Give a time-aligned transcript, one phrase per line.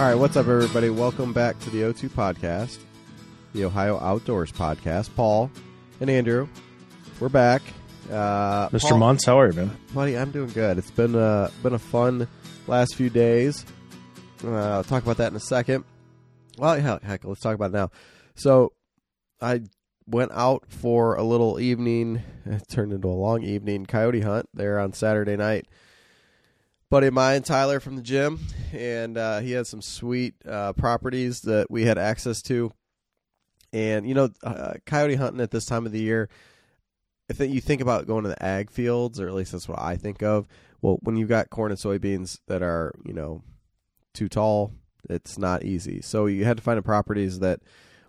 [0.00, 0.88] All right, what's up, everybody?
[0.88, 2.78] Welcome back to the O2 podcast,
[3.52, 5.14] the Ohio Outdoors podcast.
[5.14, 5.50] Paul
[6.00, 6.48] and Andrew,
[7.20, 7.60] we're back.
[8.10, 8.88] Uh, Mr.
[8.88, 9.76] Paul- Muntz, how are you, man?
[9.92, 10.78] buddy, I'm doing good.
[10.78, 12.28] It's been a been a fun
[12.66, 13.66] last few days.
[14.42, 15.84] Uh, I'll talk about that in a second.
[16.56, 17.90] Well, heck, heck, let's talk about it now.
[18.36, 18.72] So,
[19.38, 19.60] I
[20.06, 22.22] went out for a little evening.
[22.46, 25.66] It turned into a long evening coyote hunt there on Saturday night.
[26.90, 28.40] Buddy of mine, Tyler from the gym,
[28.72, 32.72] and uh, he had some sweet uh, properties that we had access to.
[33.72, 36.28] And you know, uh, coyote hunting at this time of the year,
[37.28, 39.94] if you think about going to the ag fields, or at least that's what I
[39.94, 40.48] think of.
[40.82, 43.44] Well, when you've got corn and soybeans that are, you know,
[44.12, 44.72] too tall,
[45.08, 46.02] it's not easy.
[46.02, 47.60] So you had to find properties that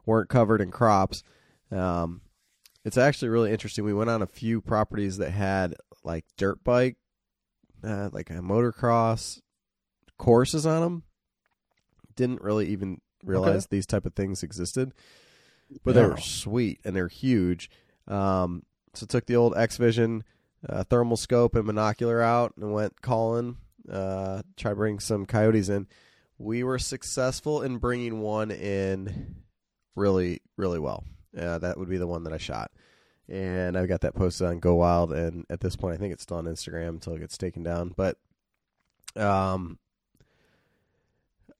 [0.07, 1.21] weren't covered in crops.
[1.71, 2.21] Um,
[2.83, 3.85] it's actually really interesting.
[3.85, 6.97] We went on a few properties that had like dirt bike,
[7.83, 9.41] uh, like a motocross
[10.17, 11.03] courses on them.
[12.15, 14.93] Didn't really even realize these type of things existed,
[15.83, 16.07] but they Yeah.
[16.07, 17.69] were sweet and they're huge.
[18.07, 20.23] Um, so took the old X Vision
[20.67, 23.57] uh, thermal scope and monocular out and went calling.
[23.89, 25.87] Uh, try to bring some coyotes in.
[26.37, 29.37] We were successful in bringing one in
[29.95, 31.03] really, really well.
[31.37, 32.71] Uh, that would be the one that I shot.
[33.31, 36.23] And I've got that posted on Go Wild, and at this point, I think it's
[36.23, 37.93] still on Instagram until it gets taken down.
[37.95, 38.17] But,
[39.15, 39.79] um,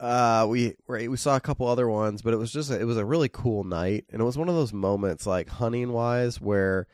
[0.01, 2.97] uh, we we saw a couple other ones, but it was just a, it was
[2.97, 6.87] a really cool night, and it was one of those moments like hunting wise where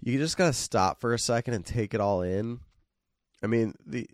[0.00, 2.60] you just gotta stop for a second and take it all in.
[3.42, 4.06] I mean the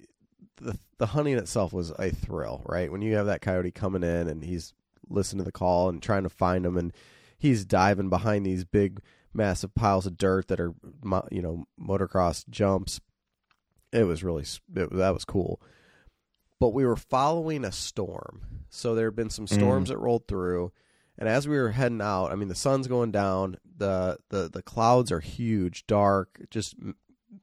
[0.57, 2.93] the the hunting itself was a thrill, right?
[2.93, 4.73] When you have that coyote coming in and he's
[5.09, 6.93] listening to the call and trying to find him, and
[7.43, 9.01] he's diving behind these big
[9.35, 10.75] massive piles of dirt that are
[11.31, 13.01] you know motocross jumps.
[13.93, 15.61] It was really it, that was cool
[16.63, 18.43] but we were following a storm.
[18.71, 19.53] So there had been some mm.
[19.53, 20.71] storms that rolled through,
[21.19, 23.57] and as we were heading out, I mean, the sun's going down.
[23.79, 26.77] the the The clouds are huge, dark, just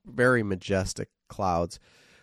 [0.06, 1.81] very majestic clouds,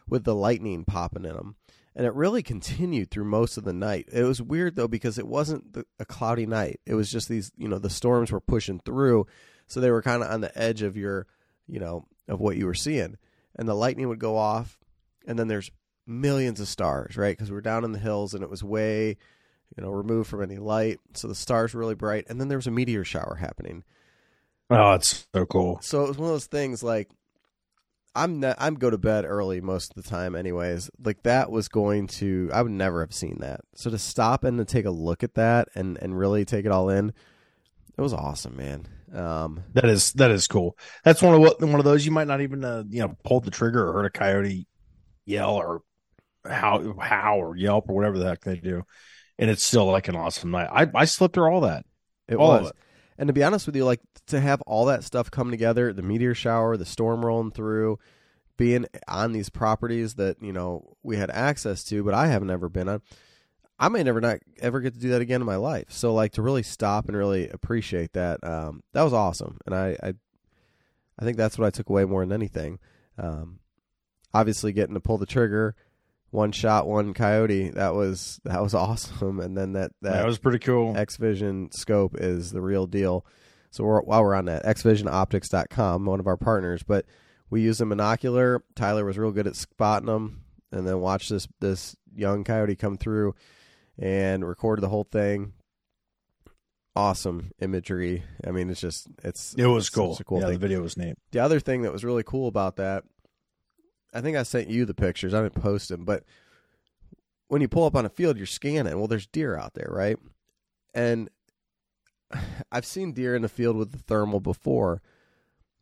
[0.08, 1.56] with the lightning popping in them.
[1.96, 4.08] And it really continued through most of the night.
[4.12, 6.78] It was weird though because it wasn't the, a cloudy night.
[6.86, 9.26] It was just these, you know, the storms were pushing through,
[9.66, 11.26] so they were kind of on the edge of your,
[11.66, 13.16] you know, of what you were seeing.
[13.56, 14.78] And the lightning would go off,
[15.26, 15.70] and then there's
[16.06, 17.36] millions of stars, right?
[17.36, 19.16] Because we're down in the hills and it was way,
[19.76, 21.00] you know, removed from any light.
[21.14, 22.26] So the stars were really bright.
[22.28, 23.84] And then there was a meteor shower happening.
[24.70, 25.80] Oh, it's so cool.
[25.82, 27.08] So it was one of those things like
[28.16, 30.90] I'm ne- I'm go to bed early most of the time anyways.
[31.04, 33.60] Like that was going to I would never have seen that.
[33.74, 36.72] So to stop and to take a look at that and and really take it
[36.72, 37.12] all in,
[37.96, 38.88] it was awesome, man.
[39.14, 40.76] Um That is that is cool.
[41.04, 43.40] That's one of what one of those you might not even uh, you know pull
[43.40, 44.66] the trigger or heard a coyote
[45.24, 45.82] yell or
[46.44, 48.82] how how or yelp or whatever the heck they do,
[49.38, 50.68] and it's still like an awesome night.
[50.72, 51.84] I I slept through all that.
[52.28, 52.70] It All was.
[52.70, 52.76] it.
[53.18, 56.02] And to be honest with you, like to have all that stuff come together, the
[56.02, 57.98] meteor shower, the storm rolling through,
[58.56, 62.68] being on these properties that, you know, we had access to, but I haven't ever
[62.68, 63.02] been on.
[63.78, 65.86] I may never not ever get to do that again in my life.
[65.88, 69.58] So like to really stop and really appreciate that, um, that was awesome.
[69.66, 70.14] And I, I
[71.18, 72.78] I think that's what I took away more than anything.
[73.18, 73.60] Um,
[74.34, 75.74] obviously getting to pull the trigger,
[76.36, 79.40] one shot, one coyote, that was that was awesome.
[79.40, 80.96] And then that that, That was pretty cool.
[80.96, 83.24] X Vision scope is the real deal.
[83.70, 87.04] So we're, while we're on that, xvisionoptics.com, one of our partners, but
[87.50, 88.60] we use a monocular.
[88.74, 92.96] Tyler was real good at spotting them, and then watch this this young coyote come
[92.96, 93.34] through
[93.98, 95.52] and recorded the whole thing.
[96.94, 98.22] Awesome imagery.
[98.46, 100.18] I mean, it's just it's It was it's cool.
[100.26, 100.54] cool yeah, thing.
[100.54, 101.16] the video was neat.
[101.32, 103.04] The other thing that was really cool about that,
[104.16, 105.34] I think I sent you the pictures.
[105.34, 106.24] I didn't post them, but
[107.48, 108.96] when you pull up on a field, you're scanning.
[108.96, 110.16] Well, there's deer out there, right?
[110.94, 111.28] And
[112.72, 115.02] I've seen deer in the field with the thermal before,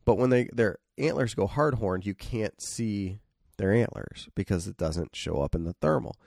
[0.03, 3.19] but when they their antlers go hard horned, you can't see
[3.57, 6.17] their antlers because it doesn't show up in the thermal.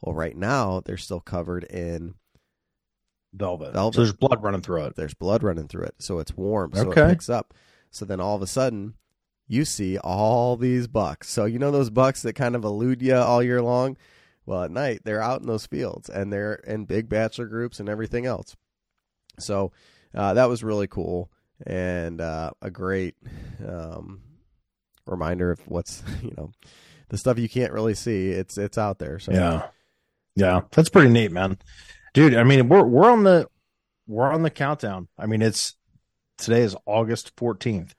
[0.00, 2.14] Well, right now they're still covered in
[3.34, 3.72] Velvet.
[3.72, 3.94] Velvet.
[3.96, 4.96] So there's blood running through it.
[4.96, 7.02] there's blood running through it, so it's warm, so Okay.
[7.02, 7.52] it picks up.
[7.90, 8.94] So then all of a sudden,
[9.48, 11.28] you see all these bucks.
[11.28, 13.96] So you know those bucks that kind of elude you all year long.
[14.44, 17.88] Well, at night they're out in those fields and they're in big bachelor groups and
[17.88, 18.56] everything else.
[19.38, 19.72] So
[20.14, 21.30] uh, that was really cool
[21.64, 23.16] and uh, a great
[23.66, 24.20] um,
[25.06, 26.52] reminder of what's you know
[27.08, 28.30] the stuff you can't really see.
[28.30, 29.18] It's it's out there.
[29.18, 29.66] So Yeah.
[30.34, 30.62] Yeah.
[30.72, 31.58] That's pretty neat, man.
[32.14, 33.48] Dude, I mean, we're we're on the
[34.06, 35.08] we're on the countdown.
[35.18, 35.76] I mean, it's
[36.38, 37.92] today is August 14th.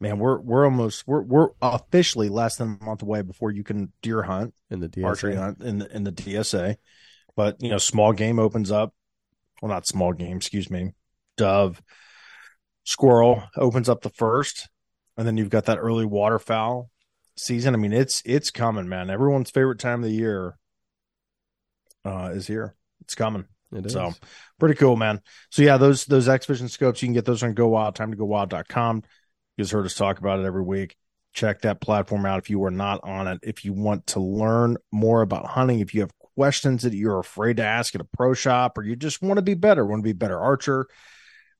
[0.00, 3.92] Man, we're we're almost we're we're officially less than a month away before you can
[4.00, 5.04] deer hunt, in the DSA.
[5.04, 6.76] archery hunt in the in the DSA.
[7.36, 8.94] But you know, small game opens up.
[9.60, 10.92] Well, not small game, excuse me.
[11.36, 11.82] Dove,
[12.84, 14.68] squirrel opens up the first,
[15.16, 16.90] and then you've got that early waterfowl
[17.36, 17.74] season.
[17.74, 19.10] I mean, it's it's coming, man.
[19.10, 20.56] Everyone's favorite time of the year
[22.04, 22.74] uh, is here.
[23.02, 23.44] It's coming.
[23.72, 23.92] It is.
[23.92, 24.14] So
[24.58, 25.20] pretty cool, man.
[25.50, 28.10] So yeah, those those X Vision scopes, you can get those on Go Wild, time
[28.10, 29.02] to go wild.com.
[29.56, 30.96] You guys heard us talk about it every week.
[31.32, 33.40] Check that platform out if you are not on it.
[33.42, 37.58] If you want to learn more about hunting, if you have questions that you're afraid
[37.58, 40.04] to ask at a pro shop, or you just want to be better, want to
[40.04, 40.86] be a better archer,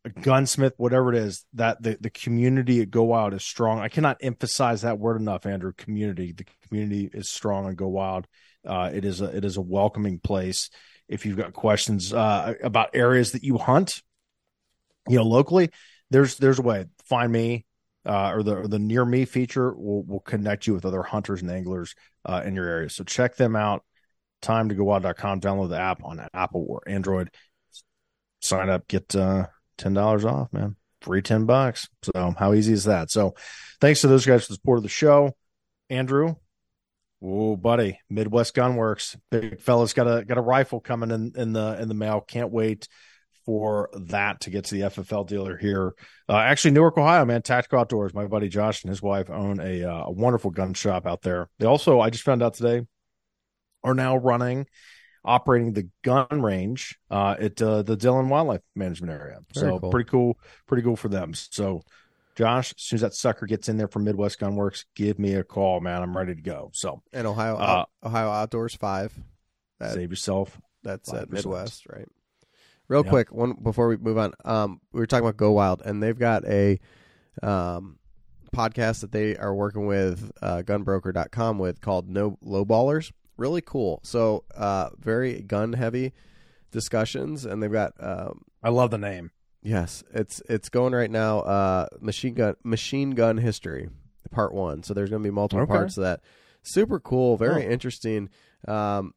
[0.04, 3.80] a gunsmith, whatever it is, that the, the community at Go Wild is strong.
[3.80, 5.72] I cannot emphasize that word enough, Andrew.
[5.76, 6.32] Community.
[6.32, 8.26] The community is strong on Go Wild.
[8.66, 10.70] Uh, it is a it is a welcoming place.
[11.08, 14.02] If you've got questions uh, about areas that you hunt,
[15.08, 15.70] you know, locally,
[16.10, 16.86] there's there's a way.
[17.04, 17.66] Find me
[18.06, 21.42] uh, or the or the near me feature will will connect you with other hunters
[21.42, 21.94] and anglers
[22.24, 22.88] uh, in your area.
[22.88, 23.84] So check them out.
[24.42, 25.40] Time to go wild.com.
[25.40, 27.30] Download the app on Apple or Android.
[28.40, 30.76] Sign up, get uh, ten dollars off, man.
[31.02, 31.88] Free ten bucks.
[32.02, 33.10] So how easy is that?
[33.10, 33.34] So
[33.80, 35.36] thanks to those guys for the support of the show.
[35.90, 36.36] Andrew,
[37.22, 41.78] Oh, buddy, Midwest Gunworks, big fella's got a got a rifle coming in in the
[41.80, 42.22] in the mail.
[42.22, 42.88] Can't wait
[43.50, 45.92] for that to get to the FFL dealer here.
[46.28, 47.42] Uh, actually, Newark, Ohio, man.
[47.42, 48.14] Tactical Outdoors.
[48.14, 51.48] My buddy Josh and his wife own a uh, a wonderful gun shop out there.
[51.58, 52.86] They also, I just found out today,
[53.82, 54.66] are now running,
[55.24, 59.40] operating the gun range uh, at uh, the Dillon Wildlife Management Area.
[59.52, 59.90] Very so cool.
[59.90, 60.38] pretty cool,
[60.68, 61.34] pretty cool for them.
[61.34, 61.82] So.
[62.36, 65.44] Josh, as soon as that sucker gets in there from Midwest Gunworks, give me a
[65.44, 66.00] call, man.
[66.00, 66.70] I'm ready to go.
[66.72, 69.12] So and Ohio Uh, Ohio Outdoors five.
[69.80, 70.58] That- save yourself.
[70.82, 71.30] That's at.
[71.30, 72.08] Midwest, right?
[72.90, 73.10] Real Yeah.
[73.10, 74.32] quick, one before we move on.
[74.44, 76.78] Um, we were talking about Go Wild, and they've got a
[77.42, 77.98] um
[78.54, 83.12] podcast that they are working with uh, gunbroker.com with called No Lowballers.
[83.36, 84.00] Really cool.
[84.02, 86.12] So, uh, very gun heavy
[86.72, 89.30] discussions, and they've got um, I love the name.
[89.62, 91.40] Yes, it's it's going right now.
[91.40, 93.88] Uh, machine gun machine gun history,
[94.32, 94.82] part one.
[94.82, 95.72] So there's going to be multiple Okay.
[95.72, 96.20] parts of that.
[96.62, 97.70] Super cool, very Oh.
[97.70, 98.30] interesting.
[98.66, 99.14] Um,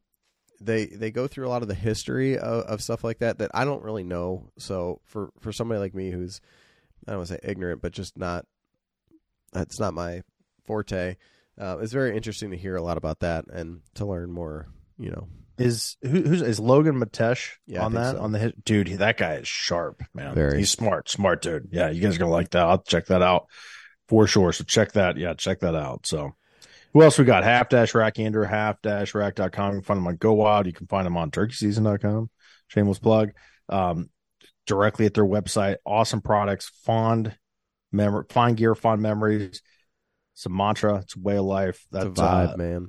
[0.66, 3.52] they they go through a lot of the history of, of stuff like that that
[3.54, 4.50] I don't really know.
[4.58, 6.42] So for for somebody like me who's
[7.08, 8.46] I don't want to say ignorant, but just not
[9.52, 10.24] that's not my
[10.66, 11.18] forte.
[11.60, 14.68] Uh, it's very interesting to hear a lot about that and to learn more.
[14.98, 15.28] You know,
[15.58, 18.22] Is who, who's is Logan Metesh Yeah, on that so.
[18.22, 18.88] on the dude?
[18.88, 20.34] That guy is sharp, man.
[20.34, 20.60] Very.
[20.60, 21.70] He's smart, smart dude.
[21.72, 22.66] Yeah, you guys are gonna like that.
[22.66, 23.48] I'll check that out
[24.08, 24.52] for sure.
[24.54, 25.18] So check that.
[25.18, 26.08] Yeah, check that out.
[26.08, 26.36] So
[26.94, 27.44] who else we got?
[27.44, 29.48] Half dash rack Andrew, half dash rack.com.
[29.48, 30.68] You can find them on Go Wild.
[30.68, 32.30] You can find them on turkeyseason.com.
[32.68, 33.32] Shameless plug.
[33.68, 34.10] Um,
[34.66, 35.78] directly at their website.
[35.86, 37.36] Awesome products, fond
[37.92, 39.62] memory, fine gear, fond memories.
[40.36, 40.98] It's a mantra.
[40.98, 41.76] It's a way of life.
[41.76, 42.88] it's That's a vibe, uh, man.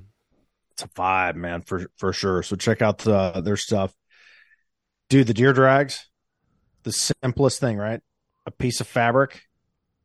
[0.72, 2.42] it's a vibe, man, for for sure.
[2.42, 3.94] So check out the, their stuff,
[5.08, 5.26] dude.
[5.26, 6.08] The deer drags,
[6.82, 8.00] the simplest thing, right?
[8.46, 9.42] A piece of fabric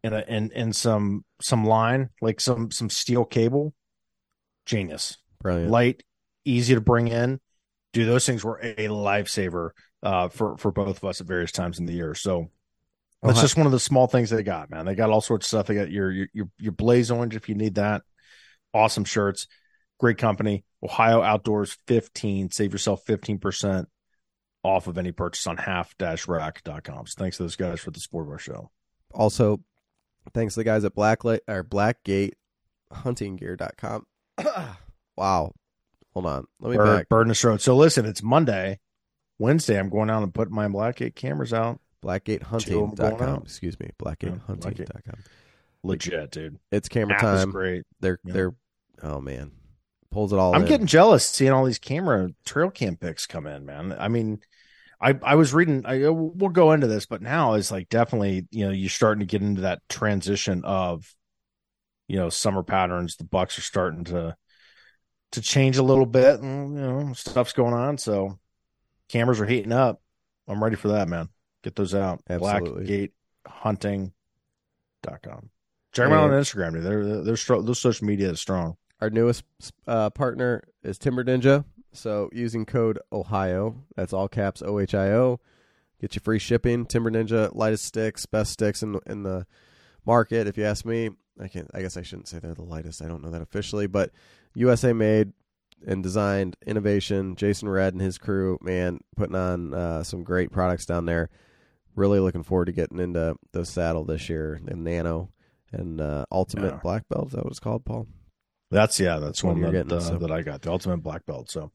[0.03, 3.73] and a and and some some line, like some some steel cable.
[4.69, 5.71] Genius, Brilliant.
[5.71, 6.03] light,
[6.45, 7.39] easy to bring in.
[7.91, 9.71] Do those things were a lifesaver
[10.03, 12.13] uh, for for both of us at various times in the year.
[12.13, 12.51] So
[13.23, 14.85] that's just one of the small things they got, man.
[14.85, 15.67] They got all sorts of stuff.
[15.67, 18.03] They got your your your, your blaze orange if you need that.
[18.71, 19.47] Awesome shirts,
[19.99, 20.63] great company.
[20.83, 22.51] Ohio Outdoors 15.
[22.51, 23.85] Save yourself 15%
[24.63, 27.07] off of any purchase on half-rack.com.
[27.07, 28.69] So thanks to those guys for the support of our show.
[29.11, 29.59] Also,
[30.33, 32.33] thanks to the guys at Blacklight or Blackgate
[32.93, 34.05] Huntinggear.com.
[35.17, 35.53] wow.
[36.13, 36.45] Hold on.
[36.59, 37.09] Let me Bird, back.
[37.09, 37.61] Bird in the Road.
[37.61, 38.79] So listen, it's Monday.
[39.37, 41.79] Wednesday, I'm going out and putting my Blackgate cameras out.
[42.01, 43.41] Two of 'em BlackgateHunting.com.
[43.43, 43.87] Excuse me.
[43.87, 44.39] Yeah, Blackgate.
[44.47, 45.15] BlackgateHunting.com.
[45.83, 46.59] Legit, dude.
[46.71, 47.51] It's camera App is time.
[47.51, 47.83] great.
[47.99, 48.33] They're Yeah.
[48.33, 48.55] they're
[49.03, 49.51] oh man.
[50.11, 50.67] Pulls it all I'm in.
[50.67, 53.95] getting jealous seeing all these camera trail cam pics come in, man.
[53.97, 54.39] I mean,
[54.99, 55.85] I I was reading.
[55.85, 59.19] I uh, we'll go into this, but now it's like definitely you know you're starting
[59.19, 61.13] to get into that transition of
[62.09, 63.15] you know summer patterns.
[63.15, 64.35] The bucks are starting to
[65.31, 67.97] to change a little bit, and you know stuff's going on.
[67.97, 68.39] So
[69.07, 70.01] cameras are heating up.
[70.47, 71.29] I'm ready for that, man.
[71.63, 72.21] Get those out.
[72.29, 73.11] Absolutely.
[73.47, 74.11] Blackgatehunting.com.
[75.91, 76.73] Check them out on Instagram.
[76.73, 76.83] Dude.
[76.83, 77.63] They're they're strong.
[77.65, 78.75] Those social media is strong.
[79.01, 79.43] Our newest
[79.87, 81.63] uh, partner is Timber Ninja.
[81.93, 85.39] So using code Ohio, that's all caps O H I O,
[86.01, 86.85] get you free shipping.
[86.85, 89.45] Timber Ninja, lightest sticks, best sticks in in the
[90.05, 90.47] market.
[90.47, 93.01] If you ask me, I can not I guess I shouldn't say they're the lightest.
[93.01, 94.11] I don't know that officially, but
[94.55, 95.33] USA made
[95.87, 97.35] and designed innovation.
[97.35, 101.29] Jason Red and his crew, man, putting on uh, some great products down there.
[101.95, 104.59] Really looking forward to getting into the saddle this year.
[104.67, 105.31] And Nano
[105.71, 106.79] and uh, Ultimate Yeah.
[106.81, 107.27] Black Belt.
[107.27, 108.07] Is that what it's called, Paul?
[108.71, 110.17] That's yeah, that's One one that, getting, uh, so.
[110.17, 111.49] that I got, the ultimate black belt.
[111.49, 111.71] So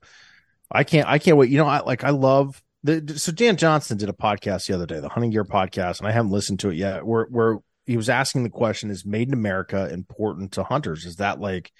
[0.70, 1.08] I can't.
[1.08, 1.50] I can't wait.
[1.50, 2.04] You know, I like.
[2.04, 3.18] I love the.
[3.18, 6.12] So Dan Johnson did a podcast the other day, the Hunting Gear podcast, and I
[6.12, 7.04] haven't listened to it yet.
[7.04, 11.04] Where where he was asking the question: Is Made in America important to hunters?
[11.04, 11.72] Is that like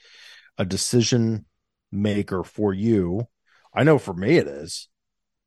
[0.58, 1.46] a decision
[1.90, 3.28] maker for you?
[3.73, 4.88] I know for me it is,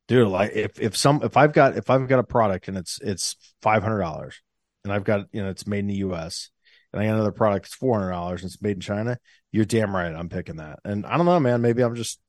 [0.08, 0.28] dude.
[0.28, 3.36] Like if if some if I've got if I've got a product and it's it's
[3.62, 4.42] five hundred dollars,
[4.84, 6.50] and I've got you know it's made in the U.S.
[6.92, 9.18] and I got another product that's four hundred dollars and it's made in China,
[9.52, 10.80] you're damn right I'm picking that.
[10.84, 11.62] And I don't know, man.
[11.62, 12.20] Maybe I'm just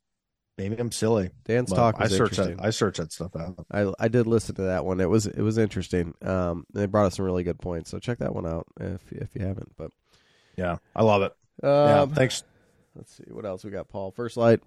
[0.58, 1.30] maybe I'm silly.
[1.44, 2.56] Dan's talk I search that.
[2.58, 3.64] I search that stuff out.
[3.70, 5.00] I I did listen to that one.
[5.00, 6.14] It was it was interesting.
[6.22, 7.90] Um, they brought us some really good points.
[7.90, 9.72] So check that one out if if you haven't.
[9.76, 9.92] But
[10.56, 11.32] Yeah, I love it.
[11.62, 12.44] Yeah, um, thanks.
[12.94, 13.88] let's see what else we got.
[13.88, 14.60] Paul, First Lite,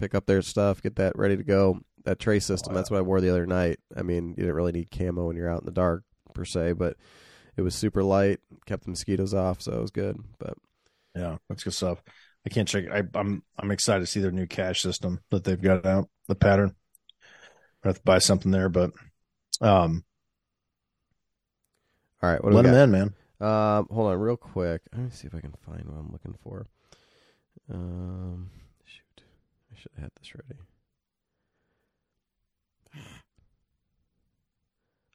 [0.00, 1.80] pick up their stuff, get that ready to go.
[2.04, 2.72] That trace system.
[2.72, 3.78] Oh, That's what I wore the other night.
[3.96, 6.02] I mean, you didn't really need camo when you're out in the dark
[6.34, 6.98] per se, but
[7.56, 10.18] it was super light, kept the mosquitoes off, so it was good.
[10.38, 10.54] But
[11.14, 12.02] Yeah, that's good stuff.
[12.46, 12.84] I can't check.
[12.90, 16.08] I, I'm I'm excited to see their new cash system that they've got out.
[16.28, 16.74] The pattern.
[17.84, 18.92] I have to buy something there, but
[19.60, 20.04] um,
[22.22, 23.14] all right, what let them in, man.
[23.40, 24.80] Um, hold on, real quick.
[24.92, 26.66] Let me see if I can find what I'm looking for.
[27.70, 28.50] Um,
[28.86, 29.24] shoot,
[29.70, 30.60] I should have had this ready.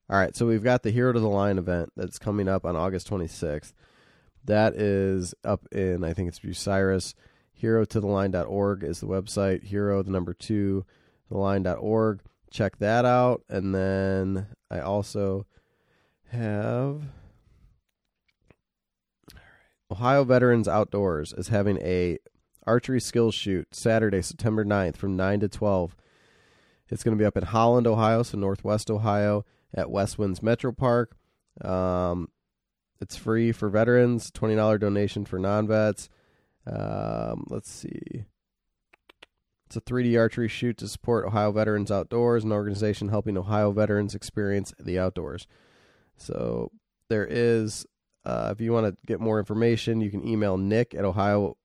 [0.09, 2.75] All right, so we've got the Hero to the Line event that's coming up on
[2.75, 3.74] August 26th.
[4.50, 7.13] That is up in, I think it's Bucyrus.
[7.53, 9.65] Hero to the line.org is the website.
[9.65, 10.88] Hero, the number two,
[11.29, 12.22] the line.org.
[12.50, 13.44] Check that out.
[13.48, 15.46] And then I also
[16.32, 17.03] have.
[19.91, 22.18] Ohio Veterans Outdoors is having a
[22.65, 25.96] archery skills shoot Saturday, September 9th from 9 to 12.
[26.88, 30.72] It's going to be up in Holland, Ohio, so Northwest Ohio at West Winds Metro
[30.72, 31.15] Park.
[31.62, 32.29] Um,
[33.01, 36.10] it's free for veterans, $20 donation for non-vets.
[36.65, 38.25] Um, let's see.
[39.68, 44.15] It's a 3D archery shoot to support Ohio Veterans Outdoors, an organization helping Ohio veterans
[44.15, 45.46] experience the outdoors.
[46.18, 46.72] So
[47.08, 47.86] there is
[48.25, 51.56] uh, if you want to get more information, you can email Nick at Ohio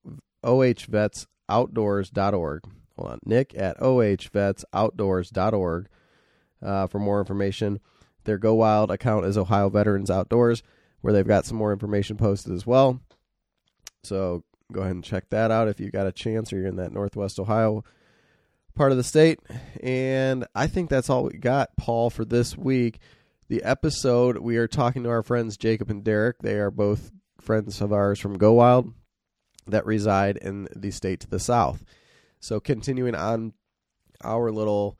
[0.45, 2.61] ohvetsoutdoors.org.
[2.97, 5.88] Hold on, Nick at ohvetsoutdoors.org
[6.62, 7.81] uh, for more information.
[8.25, 10.62] Their Go Wild account is Ohio Veterans Outdoors,
[11.05, 12.99] where they've got some more information posted as well.
[14.05, 14.43] So
[14.73, 16.93] go ahead and check that out if you got a chance or you're in that
[16.93, 17.85] Northwest Ohio
[18.75, 19.39] part of the state.
[19.83, 23.01] And I think that's all we got, Paul, for this week
[23.51, 26.39] the episode we are talking to our friends Jacob and Derek.
[26.39, 28.91] They are both friends of ours from Go Wild
[29.67, 31.85] that reside in the state to the south.
[32.41, 33.53] So continuing on
[34.23, 34.99] our little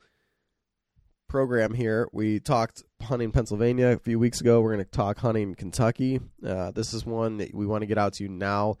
[1.27, 4.61] program here, we talked hunting Pennsylvania a few weeks ago.
[4.61, 6.19] We're going to talk hunting Kentucky.
[6.45, 8.77] Uh, this is one that we want to get out to you now.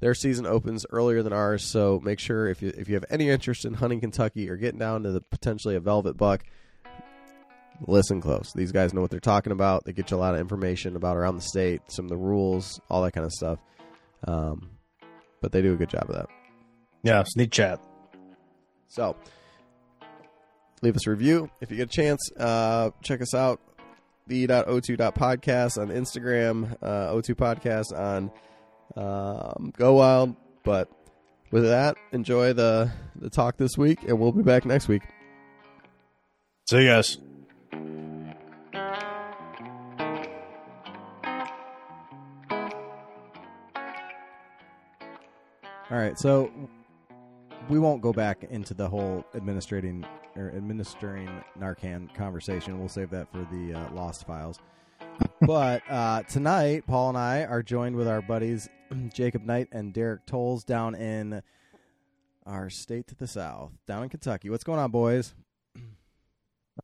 [0.00, 3.30] Their season opens earlier than ours, so make sure if you if you have any
[3.30, 6.44] interest in hunting Kentucky or getting down to the potentially a velvet buck,
[7.86, 8.52] listen close.
[8.54, 9.84] These guys know what they're talking about.
[9.84, 12.78] They get you a lot of information about around the state, some of the rules,
[12.90, 13.58] all that kind of stuff.
[14.28, 14.70] Um,
[15.40, 16.26] but they do a good job of that.
[17.02, 17.80] Yeah, sneak chat.
[18.88, 19.16] So,
[20.82, 22.30] leave us a review if you get a chance.
[22.38, 23.60] Uh, check us out
[24.26, 28.30] the.o2.podcast on Instagram, uh, O2 Podcast on
[28.96, 30.34] um, Go Wild.
[30.64, 30.90] But
[31.50, 35.02] with that, enjoy the the talk this week, and we'll be back next week.
[36.68, 37.18] See you guys.
[45.88, 46.50] All right, so
[47.68, 50.04] we won't go back into the whole administrating
[50.36, 51.28] or administering
[51.58, 52.78] Narcan conversation.
[52.78, 54.58] We'll save that for the uh, Lost Files.
[55.40, 58.68] but uh, tonight, Paul and I are joined with our buddies
[59.12, 61.42] Jacob Knight and Derek Tolles down in
[62.44, 64.50] our state to the south, down in Kentucky.
[64.50, 65.34] What's going on, boys?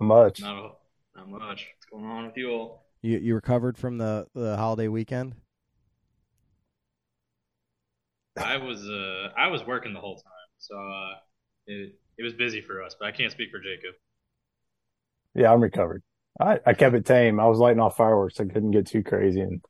[0.00, 0.40] Not much.
[0.40, 0.70] Not, a,
[1.16, 1.68] not much.
[1.74, 2.86] What's going on with you all?
[3.02, 5.34] You you recovered from the the holiday weekend?
[8.36, 11.14] I was uh I was working the whole time, so uh,
[11.66, 12.96] it it was busy for us.
[12.98, 13.94] But I can't speak for Jacob.
[15.34, 16.02] Yeah, I'm recovered.
[16.40, 17.40] I, I kept it tame.
[17.40, 18.40] I was lighting off fireworks.
[18.40, 19.62] I couldn't get too crazy and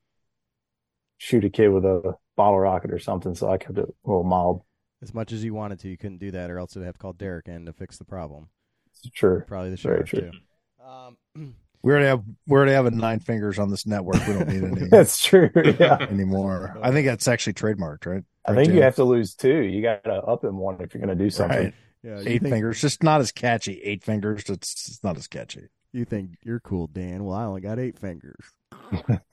[1.17, 3.35] shoot a kid with a bottle rocket or something.
[3.35, 4.63] So I kept it a little mild.
[5.01, 6.99] As much as you wanted to, you couldn't do that, or else you'd have to
[6.99, 8.47] call Derek in to fix the problem.
[8.91, 9.43] It's true.
[9.47, 10.31] Probably the Very sheriff true.
[10.31, 10.85] too.
[10.85, 14.25] Um, We already have we already have a nine fingers on this network.
[14.25, 15.49] We don't need any That's true.
[15.53, 15.97] Yeah.
[16.09, 16.77] anymore.
[16.81, 18.23] I think that's actually trademarked, right?
[18.45, 19.63] I think you have to lose two.
[19.63, 21.57] You got to up in one if you're going to do something.
[21.57, 21.73] Right.
[22.03, 23.81] Yeah, Eight think, fingers, just not as catchy.
[23.81, 25.67] Eight fingers, it's, it's not as catchy.
[25.91, 27.23] You think you're cool, Dan?
[27.23, 28.51] Well, I only got eight fingers.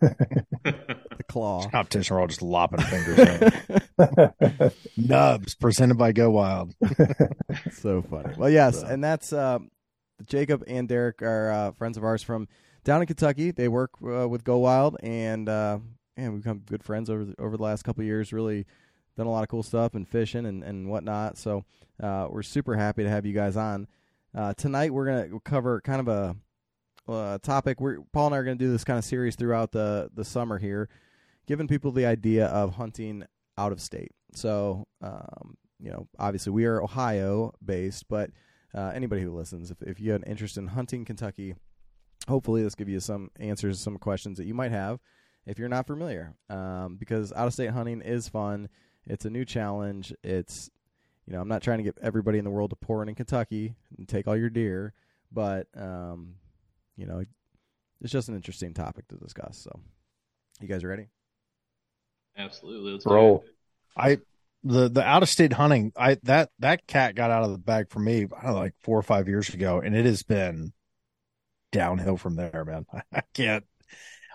[0.01, 1.67] the claw.
[1.71, 3.53] Competition, we're all just lopping fingers.
[4.97, 6.75] Nubs presented by Go Wild.
[7.73, 8.35] so funny.
[8.37, 9.71] Well, yes, So- and that's um,
[10.27, 12.47] Jacob and Derek are uh, friends of ours from
[12.85, 13.51] down in Kentucky.
[13.51, 15.79] They work uh, with Go Wild, and uh,
[16.17, 18.33] man, we've become good friends over the, over the last couple of years.
[18.33, 18.67] Really
[19.17, 21.37] done a lot of cool stuff and fishing and, and whatnot.
[21.37, 21.65] So
[22.03, 23.87] uh, we're super happy to have you guys on.
[24.35, 26.37] Uh, tonight we're gonna cover kind of a
[27.09, 27.81] uh, topic.
[27.81, 30.59] We're Paul and I are gonna do this kind of series throughout the the summer
[30.59, 30.89] here,
[31.47, 33.25] giving people the idea of hunting
[33.59, 34.13] out of state.
[34.35, 38.31] So um, you know, obviously we are Ohio based, but
[38.75, 41.55] uh, anybody who listens, if if you have an interest in hunting Kentucky,
[42.29, 45.01] hopefully this give you some answers to some questions that you might have
[45.47, 46.35] if you're not familiar.
[46.49, 48.69] Um, because out of state hunting is fun.
[49.07, 50.13] It's a new challenge.
[50.23, 50.71] It's
[51.27, 53.15] you know, I'm not trying to get everybody in the world to pour in in
[53.15, 54.95] Kentucky and take all your deer,
[55.31, 56.35] but um,
[56.97, 57.25] you know,
[58.01, 59.59] it's just an interesting topic to discuss.
[59.59, 59.79] So,
[60.61, 61.07] you guys ready?
[62.37, 62.93] Absolutely.
[62.93, 63.45] Let's Roll.
[63.97, 64.19] I
[64.65, 65.93] the the out of state hunting.
[65.97, 68.25] I that that cat got out of the bag for me.
[68.37, 70.73] I don't know, like four or five years ago, and it has been
[71.73, 72.87] downhill from there, man.
[73.13, 73.65] I can't.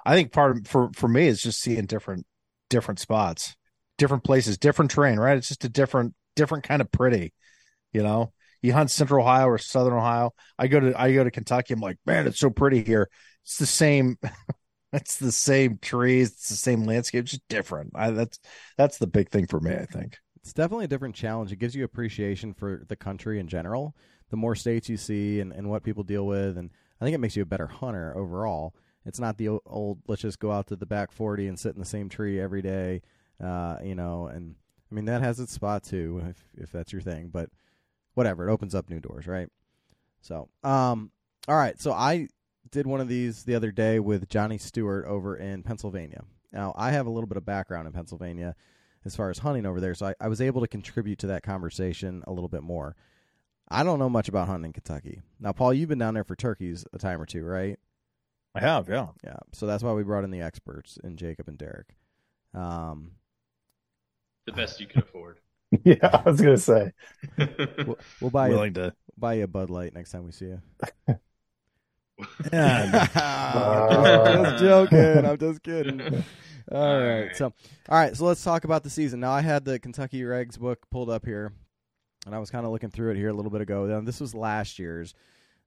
[0.05, 2.25] I think part of for for me is just seeing different
[2.69, 3.55] different spots,
[3.97, 5.19] different places, different terrain.
[5.19, 5.37] Right?
[5.37, 7.33] It's just a different different kind of pretty.
[7.93, 10.33] You know, you hunt Central Ohio or Southern Ohio.
[10.57, 11.73] I go to I go to Kentucky.
[11.73, 13.09] I'm like, man, it's so pretty here.
[13.43, 14.17] It's the same.
[14.93, 16.29] It's the same trees.
[16.31, 17.91] It's the same landscape, just different.
[17.95, 18.39] I, that's
[18.77, 19.73] that's the big thing for me.
[19.73, 20.17] I think.
[20.37, 21.51] It's definitely a different challenge.
[21.51, 23.93] It gives you appreciation for the country in general.
[24.29, 26.69] The more states you see and, and what people deal with, and
[27.01, 28.73] I think it makes you a better hunter overall.
[29.05, 31.79] It's not the old let's just go out to the back forty and sit in
[31.79, 33.01] the same tree every day,
[33.43, 34.27] uh, you know.
[34.27, 34.55] And
[34.91, 37.29] I mean that has its spot too, if if that's your thing.
[37.29, 37.49] But
[38.13, 39.49] whatever, it opens up new doors, right?
[40.21, 41.11] So, um,
[41.47, 41.79] all right.
[41.79, 42.29] So I
[42.71, 46.23] did one of these the other day with Johnny Stewart over in Pennsylvania.
[46.51, 48.55] Now I have a little bit of background in Pennsylvania
[49.03, 51.43] as far as hunting over there, so I, I was able to contribute to that
[51.43, 52.95] conversation a little bit more.
[53.69, 55.21] I don't know much about hunting in Kentucky.
[55.39, 57.79] Now, Paul, you've been down there for turkeys a time or two, right?
[58.53, 59.07] I have, yeah.
[59.23, 59.37] Yeah.
[59.53, 61.95] So that's why we brought in the experts in Jacob and Derek.
[62.53, 63.11] Um,
[64.45, 65.39] The best you can afford.
[65.83, 66.91] yeah, I was gonna say.
[67.85, 68.93] we'll, we'll buy you, Willing to.
[69.17, 70.61] buy you a Bud Light next time we see you.
[72.53, 73.07] Yeah.
[73.15, 75.25] I'm just joking.
[75.25, 76.01] I'm just kidding.
[76.01, 76.23] All
[76.71, 77.21] All right.
[77.25, 77.35] right.
[77.35, 77.45] So,
[77.89, 78.15] all right.
[78.15, 79.19] So let's talk about the season.
[79.19, 81.51] Now, I had the Kentucky Regs book pulled up here,
[82.25, 83.85] and I was kind of looking through it here a little bit ago.
[83.85, 85.13] Now, this was last year's,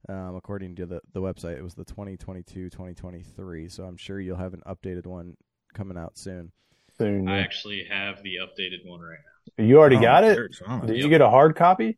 [0.07, 1.57] um, according to the the website.
[1.57, 3.71] It was the 2022-2023.
[3.71, 5.35] So I'm sure you'll have an updated one
[5.73, 6.51] coming out soon.
[6.99, 7.27] Soon.
[7.29, 9.17] I actually have the updated one right
[9.57, 9.63] now.
[9.63, 10.35] You already Oh, got it.
[10.35, 11.97] there's- Did you get a hard copy?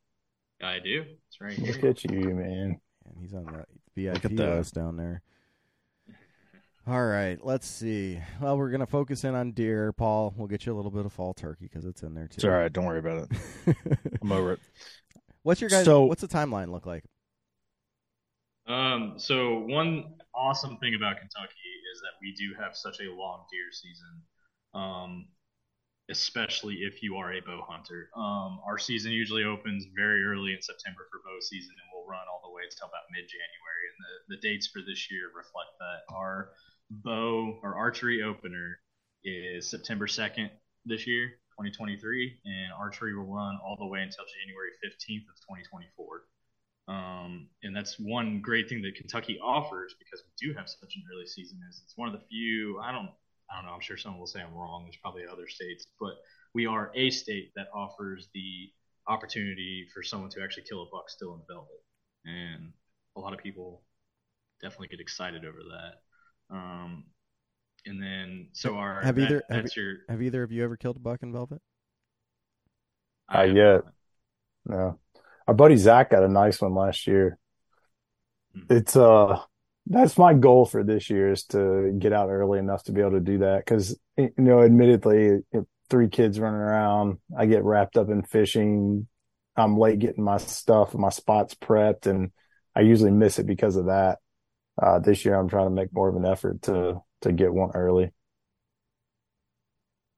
[0.62, 1.04] I do.
[1.28, 1.90] It's right Look here.
[1.90, 2.80] at you, man.
[3.06, 4.58] And he's on the VIP at that.
[4.58, 5.24] list down there.
[6.88, 8.20] All right, let's see.
[8.40, 9.92] Well, we're gonna focus in on deer.
[9.94, 12.36] Paul, we'll get you a little bit of fall turkey because it's in there too.
[12.36, 12.72] It's all right.
[12.72, 13.76] Don't worry about it.
[14.22, 14.60] I'm over it.
[15.44, 15.86] what's your guys?
[15.86, 17.04] So- what's the timeline look like?
[18.68, 21.54] Um, so one awesome thing about Kentucky
[21.94, 24.22] is that we do have such a long deer season.
[24.74, 25.28] Um,
[26.10, 28.10] especially if you are a bow hunter.
[28.16, 32.28] Um, our season usually opens very early in September for bow season and we'll run
[32.28, 33.86] all the way until about mid January.
[33.88, 36.14] And the, the dates for this year reflect that.
[36.14, 36.52] Our
[36.92, 38.80] bow or archery opener
[39.24, 40.50] is September 2nd
[40.86, 46.24] this year, 2023, and archery will run all the way until January 15th of 2024.
[46.88, 51.04] Um, and that's one great thing that Kentucky offers because we do have such an
[51.14, 51.60] early season.
[51.70, 52.80] Is it's one of the few.
[52.80, 53.12] I don't.
[53.52, 53.74] I don't know.
[53.74, 54.84] I'm sure someone will say I'm wrong.
[54.86, 56.14] There's probably other states, but
[56.54, 58.70] we are a state that offers the
[59.08, 61.82] opportunity for someone to actually kill a buck still in velvet,
[62.26, 62.72] and
[63.18, 63.82] a lot of people
[64.62, 66.56] definitely get excited over that.
[66.56, 67.06] Um,
[67.86, 70.78] and then so our Have that- either- have that's your Have either of you ever
[70.78, 71.62] killed a buck in velvet?
[73.28, 73.82] I Not have yet.
[74.66, 75.00] No.
[75.48, 77.38] Our buddy Zach got a nice one last year.
[78.54, 78.62] Hmm.
[78.70, 79.42] It's uh
[79.88, 83.12] that's my goal for this year is to get out early enough to be able
[83.12, 85.40] to do that because you know admittedly
[85.90, 89.08] three kids running around I get wrapped up in fishing
[89.56, 92.32] I'm late getting my stuff my spots prepped and
[92.76, 94.20] I usually miss it because of that
[94.82, 97.72] uh this year I'm trying to make more of an effort to to get one
[97.74, 98.12] early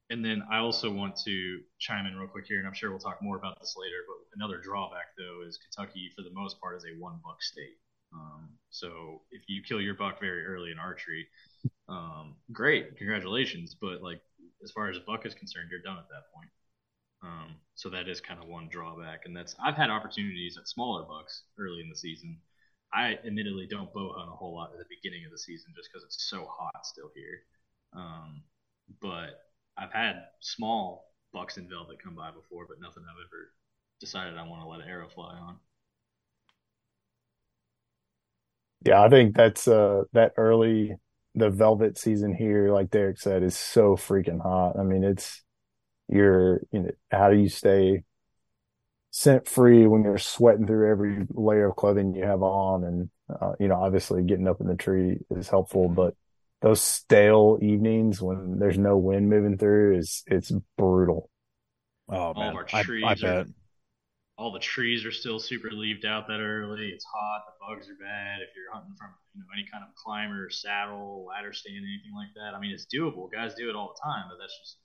[0.09, 2.99] And then I also want to chime in real quick here, and I'm sure we'll
[2.99, 3.97] talk more about this later.
[4.07, 7.77] But another drawback, though, is Kentucky, for the most part, is a one buck state.
[8.13, 11.27] Um, so if you kill your buck very early in archery,
[11.89, 13.75] um, great, congratulations.
[13.79, 14.21] But like
[14.63, 16.49] as far as a buck is concerned, you're done at that point.
[17.23, 21.03] Um, so that is kind of one drawback, and that's I've had opportunities at smaller
[21.03, 22.37] bucks early in the season.
[22.93, 25.89] I admittedly don't bow hunt a whole lot at the beginning of the season just
[25.91, 27.41] because it's so hot still here.
[27.93, 28.43] Um,
[29.01, 29.41] but
[29.77, 33.51] I've had small bucks in velvet come by before, but nothing I've ever
[33.99, 35.57] decided I want to let an arrow fly on.
[38.85, 40.95] Yeah, I think that's uh that early
[41.35, 44.77] the velvet season here, like Derek said, is so freaking hot.
[44.77, 45.41] I mean, it's
[46.09, 48.03] you're you know how do you stay
[49.11, 53.53] scent free when you're sweating through every layer of clothing you have on, and uh,
[53.59, 56.15] you know obviously getting up in the tree is helpful, but
[56.61, 61.29] those stale evenings when there's no wind moving through is it's brutal.
[62.09, 63.47] Oh All man, of our trees I are bet.
[64.37, 66.89] All the trees are still super leaved out that early.
[66.89, 67.43] It's hot.
[67.47, 68.41] The bugs are bad.
[68.41, 72.33] If you're hunting from you know any kind of climber, saddle, ladder stand, anything like
[72.35, 73.31] that, I mean it's doable.
[73.31, 74.77] Guys do it all the time, but that's just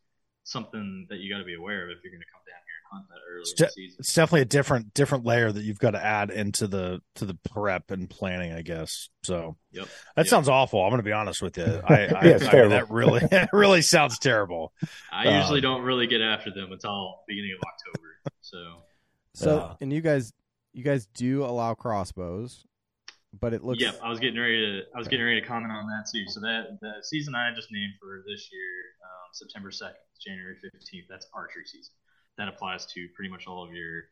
[0.45, 2.79] something that you got to be aware of if you're going to come down here
[2.81, 3.97] and hunt that early It's, in the de- season.
[4.01, 7.35] it's definitely a different different layer that you've got to add into the to the
[7.53, 9.09] prep and planning, I guess.
[9.25, 9.89] So Yep.
[10.17, 10.31] that Yep.
[10.31, 10.83] sounds awful.
[10.83, 11.65] I'm going to be honest with you.
[11.85, 12.71] I, I, Yeah, I it's mean, terrible.
[12.71, 14.73] that really it really sounds terrible.
[15.13, 18.09] I Um, usually don't really get after them until beginning of October.
[18.41, 18.57] So
[19.35, 19.77] So, Yeah.
[19.81, 20.33] and you guys,
[20.73, 22.65] you guys do allow crossbows,
[23.39, 23.81] but it looks.
[23.81, 26.27] Yep, I was getting ready to I was getting ready to comment on that too.
[26.29, 28.71] So that the season I just named for this year,
[29.05, 31.95] um, September second, January fifteenth, that's archery season.
[32.37, 34.05] That applies to pretty much all of your,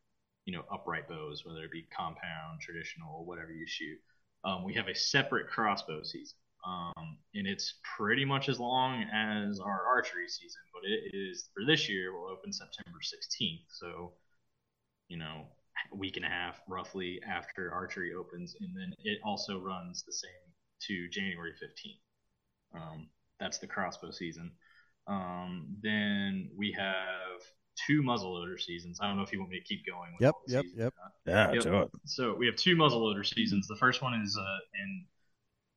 [0.45, 3.99] you know, upright bows, whether it be compound, traditional, whatever you shoot.
[4.45, 9.61] Um, we have a separate crossbow season, um, and it's pretty much as long as
[9.61, 13.63] our archery season, but it is for this year will open September sixteenth.
[13.69, 14.13] So,
[15.09, 15.47] you know,
[15.93, 20.13] a week and a half roughly after archery opens, and then it also runs the
[20.13, 20.31] same
[20.89, 22.81] to January 15th.
[22.81, 23.09] Um,
[23.41, 24.53] that's the crossbow season.
[25.07, 27.41] Um, then we have
[27.87, 28.99] two muzzleloader seasons.
[29.01, 30.13] I don't know if you want me to keep going.
[30.13, 30.95] With Yep, yep, yep.
[31.27, 31.91] Yeah, Yep.
[32.05, 33.69] So we have two muzzleloader seasons.
[33.69, 35.05] The first one is uh, in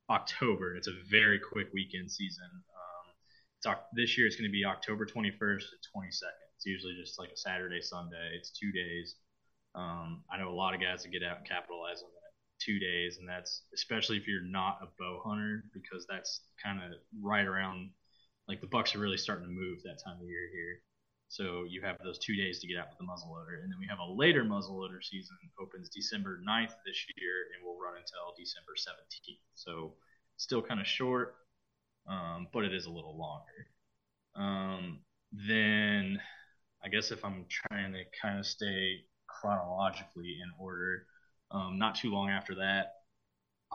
[0.08, 0.74] October.
[0.76, 2.48] It's a very quick weekend season.
[2.52, 3.12] Um,
[3.58, 6.49] it's, this year it's going to be October 21st to 22nd.
[6.60, 8.36] It's usually just like a Saturday, Sunday.
[8.36, 9.16] It's two days.
[9.74, 12.78] Um, I know a lot of guys that get out and capitalize on that two
[12.78, 17.46] days, and that's especially if you're not a bow hunter because that's kind of right
[17.46, 17.88] around
[18.46, 20.82] like the bucks are really starting to move that time of year here.
[21.28, 23.86] So you have those two days to get out with the muzzleloader, and then we
[23.88, 28.76] have a later muzzleloader season opens December 9th this year and will run until December
[28.76, 29.40] 17th.
[29.54, 29.94] So
[30.36, 31.36] still kind of short,
[32.06, 33.64] um, but it is a little longer.
[34.36, 34.98] Um,
[35.32, 36.20] then
[36.82, 41.06] I guess if I'm trying to kind of stay chronologically in order,
[41.50, 42.94] um, not too long after that,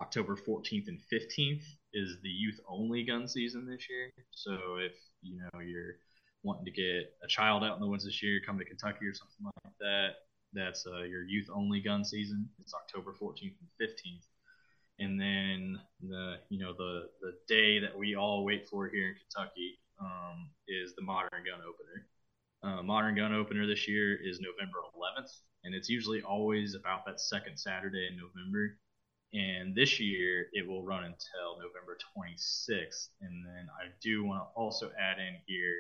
[0.02, 1.64] October 14th and 15th
[1.94, 4.12] is the youth only gun season this year.
[4.32, 5.96] So if you know you're
[6.44, 9.14] wanting to get a child out in the woods this year, come to Kentucky or
[9.14, 10.10] something like that,
[10.54, 12.50] that's uh, your youth only gun season.
[12.60, 14.26] It's October 14th and 15th.
[15.00, 19.16] And then the you know the the day that we all wait for here in
[19.16, 22.08] Kentucky um, is the modern gun opener.
[22.66, 25.30] Uh, modern gun opener this year is November 11th,
[25.64, 28.80] and it's usually always about that second Saturday in November.
[29.36, 33.10] And this year it will run until November 26th.
[33.22, 35.76] And then I do want to also add in here,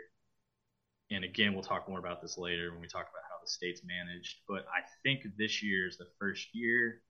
[1.09, 3.81] and again, we'll talk more about this later when we talk about how the state's
[3.83, 4.41] managed.
[4.47, 7.01] But I think this year is the first year,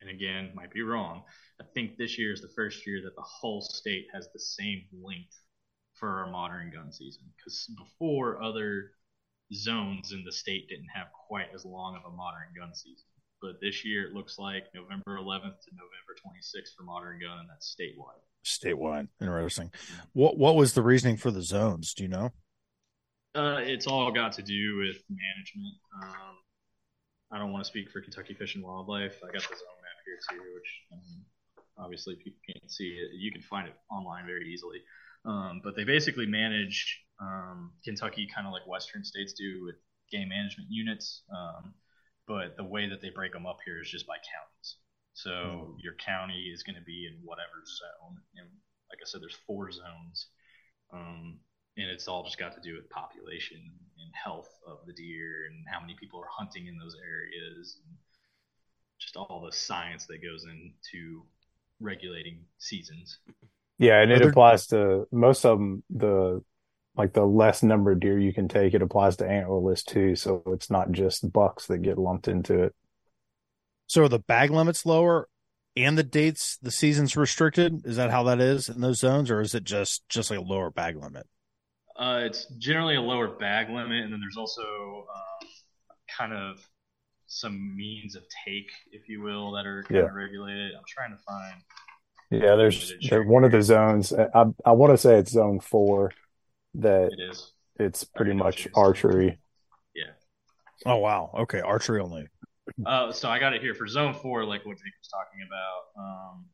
[0.00, 1.24] and again, might be wrong.
[1.60, 4.84] I think this year is the first year that the whole state has the same
[5.02, 5.36] length
[5.98, 7.22] for our modern gun season.
[7.36, 8.92] Because before, other
[9.52, 13.06] zones in the state didn't have quite as long of a modern gun season.
[13.40, 17.48] But this year it looks like November 11th to November 26th for modern gun, and
[17.48, 18.20] that's statewide.
[18.44, 19.70] Statewide, interesting.
[20.12, 21.94] What what was the reasoning for the zones?
[21.94, 22.32] Do you know?
[23.34, 25.74] Uh, it's all got to do with management.
[26.02, 26.36] Um,
[27.30, 29.20] I don't want to speak for Kentucky Fish and Wildlife.
[29.22, 30.80] I got the zone map here too, which
[31.78, 33.10] obviously people can't see it.
[33.16, 34.78] You can find it online very easily.
[35.24, 39.76] Um, but they basically manage um, Kentucky kind of like Western states do with
[40.10, 41.22] game management units.
[41.30, 41.74] Um,
[42.26, 44.76] but the way that they break them up here is just by counties.
[45.14, 48.18] So your county is going to be in whatever zone.
[48.36, 48.46] And
[48.90, 50.28] like I said, there's four zones.
[50.92, 51.40] Um,
[51.76, 55.64] and it's all just got to do with population and health of the deer and
[55.70, 57.96] how many people are hunting in those areas and
[58.98, 61.22] just all the science that goes into
[61.80, 63.18] regulating seasons.
[63.78, 65.82] Yeah, and it there- applies to most of them.
[65.90, 66.42] The
[66.96, 70.16] like the less number of deer you can take, it applies to antlerless too.
[70.16, 72.74] So it's not just bucks that get lumped into it.
[73.86, 75.28] So are the bag limits lower
[75.76, 77.86] and the dates, the season's restricted?
[77.86, 80.42] Is that how that is in those zones, or is it just just like a
[80.42, 81.26] lower bag limit?
[81.96, 84.62] Uh, it's generally a lower bag limit, and then there's also
[85.14, 85.48] um,
[86.18, 86.58] kind of
[87.26, 90.04] some means of take, if you will, that are kind Yeah.
[90.06, 90.72] of regulated.
[90.74, 91.62] I'm trying to find.
[92.30, 94.12] Yeah, there's there, one of the zones.
[94.12, 96.12] I I want to say it's zone four.
[96.74, 97.52] that It is.
[97.78, 98.72] it's pretty much what it is.
[98.76, 99.38] archery.
[99.94, 100.12] Yeah.
[100.86, 101.30] Oh wow.
[101.40, 102.28] Okay, archery only.
[102.84, 106.02] Uh, so I got it here for zone four, like what Jake was talking about.
[106.04, 106.44] Um,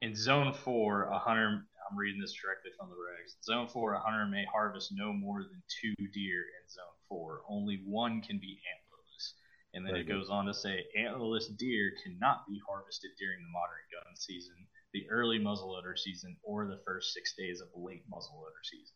[0.00, 1.66] in zone four, a hunter.
[1.90, 3.34] I'm reading this directly from the regs.
[3.44, 7.42] Zone four, a hunter may harvest no more than two deer in zone four.
[7.48, 9.32] Only one can be antlerless.
[9.74, 10.14] And then Very it good.
[10.14, 14.54] goes on to say antlerless deer cannot be harvested during the modern gun season,
[14.94, 18.94] the early muzzleloader season, or the first six days of late muzzleloader season.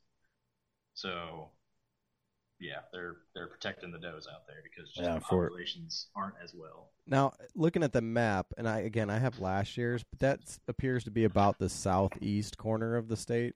[0.94, 1.50] So,
[2.60, 6.36] yeah, they're they're protecting the does out there because just Yeah, the for- populations aren't
[6.42, 6.92] as well.
[7.06, 11.04] Now, looking at the map, and I again I have last year's, but that appears
[11.04, 13.54] to be about the southeast corner of the state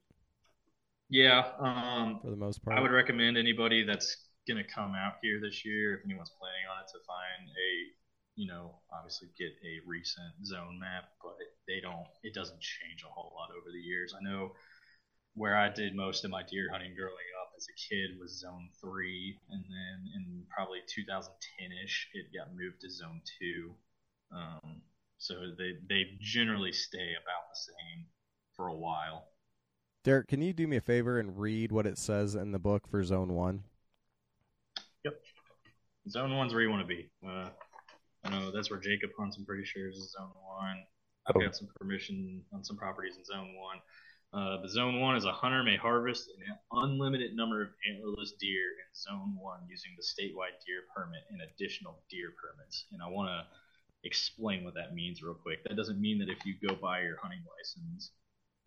[1.10, 2.78] Yeah, um, for the most part.
[2.78, 4.16] I would recommend anybody that's
[4.48, 7.92] gonna come out here this year, if anyone's planning on it, to find a,
[8.36, 12.06] you know, obviously get a recent zone map, but they don't.
[12.22, 14.14] It doesn't change a whole lot over the years.
[14.16, 14.52] I know
[15.34, 18.68] where I did most of my deer hunting growing up as a kid was zone
[18.80, 23.74] three, and then in probably 2010ish, it got moved to zone two.
[24.34, 24.82] Um,
[25.18, 28.06] so they they generally stay about the same
[28.56, 29.28] for a while.
[30.04, 32.88] Derek, can you do me a favor and read what it says in the book
[32.88, 33.62] for Zone One?
[35.04, 35.14] Yep.
[36.08, 37.08] Zone one's where you want to be.
[37.24, 37.50] Uh,
[38.24, 39.36] I know that's where Jacob hunts.
[39.36, 40.84] I'm pretty sure is zone one.
[41.26, 41.40] I've Oh.
[41.40, 43.78] got some permission on some properties in zone one.
[44.32, 48.70] Uh, but zone one is a hunter may harvest an unlimited number of antlerless deer
[48.78, 52.86] in zone one using the statewide deer permit and additional deer permits.
[52.92, 53.46] And I want to
[54.04, 55.62] explain what that means real quick.
[55.64, 58.12] That doesn't mean that if you go buy your hunting license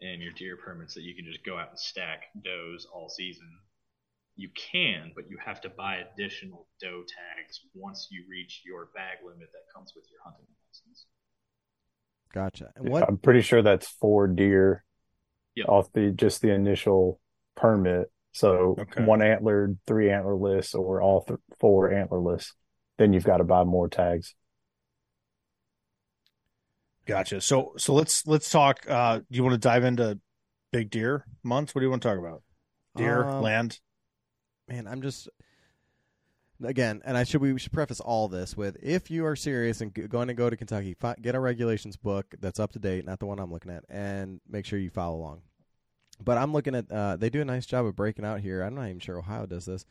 [0.01, 3.49] and your deer permits that you can just go out and stack does all season
[4.35, 9.17] you can, but you have to buy additional doe tags once you reach your bag
[9.23, 11.05] limit that comes with your hunting license.
[12.33, 12.71] Gotcha.
[12.79, 13.07] What?
[13.07, 14.83] I'm pretty sure that's four deer
[15.55, 15.69] Yep.
[15.69, 17.21] off the just the initial
[17.55, 18.11] permit.
[18.33, 19.05] So Okay.
[19.05, 22.51] one antlered, three antlerless, or all th- four antlerless.
[22.97, 24.35] Then you've got to buy more tags.
[27.05, 27.39] Gotcha.
[27.39, 28.85] So so let's let's talk.
[28.89, 30.19] Uh, do you want to dive into
[30.71, 31.73] big deer months?
[31.73, 32.41] What do you want to talk about?
[32.97, 33.79] Deer, Um, land.
[34.67, 35.29] Man, I'm just
[36.63, 39.93] again, and I should we should preface all this with if you are serious and
[40.09, 43.19] going to go to Kentucky, fi- get a regulations book that's up to date, not
[43.19, 45.41] the one I'm looking at, and make sure you follow along.
[46.23, 48.61] But I'm looking at uh, they do a nice job of breaking out here.
[48.61, 49.85] I'm not even sure Ohio does this,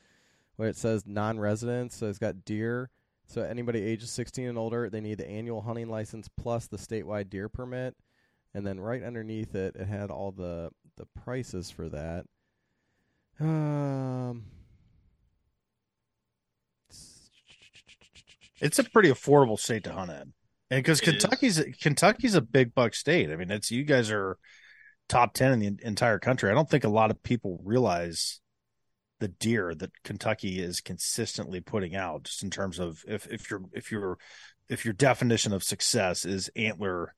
[0.57, 1.97] where it says non-residents.
[1.97, 2.91] So it's got deer.
[3.27, 7.31] So anybody ages 16 and older, they need the annual hunting license plus the statewide
[7.31, 7.97] deer permit,
[8.53, 12.27] and then right underneath it, it had all the the prices for that.
[13.41, 14.45] Um,
[18.65, 20.33] It's a pretty affordable state to hunt in,
[20.71, 21.23] and because It is.
[21.23, 23.31] Kentucky's Kentucky's a big buck state.
[23.31, 24.39] I mean, it's you guys are
[25.09, 26.51] top ten in the entire country.
[26.51, 28.41] I don't think a lot of people realize
[29.21, 33.61] the deer that Kentucky is consistently putting out, just in terms of if if your
[33.73, 34.19] if your
[34.69, 37.15] if your definition of success is antler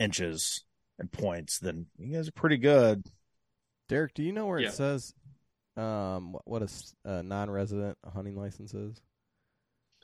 [0.00, 0.64] inches
[0.98, 3.04] and points, then you guys are pretty good.
[3.88, 4.68] Derek, do you know where Yeah.
[4.68, 5.12] it says
[5.76, 9.00] um what, what a s- a non-resident hunting license is?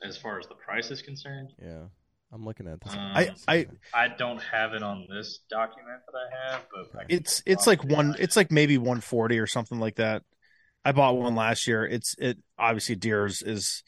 [0.03, 1.83] As far as the price is concerned, Yeah,
[2.31, 2.93] I'm looking at this.
[2.93, 7.05] Um, I I I don't have it on this document that I have, but I
[7.09, 10.23] it's it's like one find it's like maybe 140 or something like that.
[10.83, 11.85] I bought one last year.
[11.85, 13.83] It's it obviously deer's is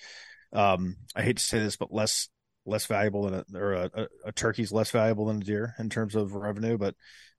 [0.53, 2.29] um i hate to say this but less
[2.65, 5.89] less valuable than a or a, a, a turkey's less valuable than a deer in
[5.89, 6.95] terms of revenue but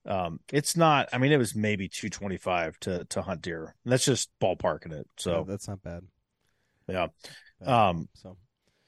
[0.07, 3.75] um it's not i mean it was maybe 225 to to hunt deer.
[3.85, 6.03] And that's just ballparking it Yeah, so that's not bad.
[6.89, 7.07] yeah.
[7.61, 7.69] Bad.
[7.69, 8.37] um so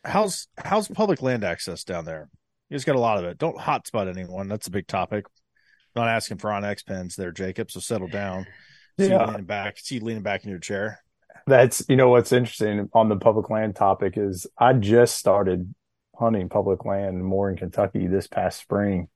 [0.06, 2.28] how's how's public land access down there
[2.70, 5.26] you just got a lot of it don't hotspot anyone that's a big topic
[5.94, 7.70] not asking for on X pens there, Jacob.
[7.70, 8.46] So settle down.
[9.00, 9.24] See you Yeah.
[9.28, 9.78] leaning back.
[9.78, 11.00] See you leaning back in your chair.
[11.46, 15.74] That's you know what's interesting on the public land topic is I just started
[16.14, 19.08] hunting public land more in Kentucky this past spring,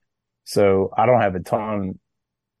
[0.43, 1.99] so I don't have a ton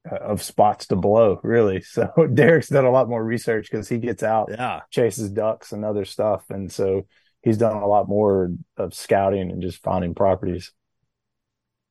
[0.07, 1.81] uh, of spots to blow really.
[1.87, 4.81] So Derek's done a lot more research because he gets out, Yeah.
[4.91, 7.07] chases ducks and other stuff, and so
[7.41, 10.71] he's done a lot more of scouting and just finding properties.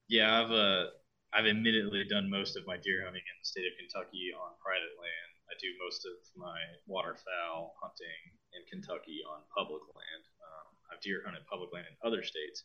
[0.08, 0.84] Yeah, I've uh,
[1.32, 4.94] I've admittedly done most of my deer hunting in the state of Kentucky on private
[4.98, 5.30] land.
[5.50, 8.20] I do most of my waterfowl hunting
[8.54, 10.22] in Kentucky on public land.
[10.42, 12.64] Um, I've deer hunted public land in other states,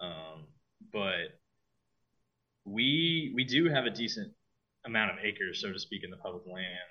[0.00, 0.46] um,
[0.92, 1.38] but
[2.64, 4.32] we we do have a decent
[4.84, 6.90] amount of acres, so to speak, in the public land,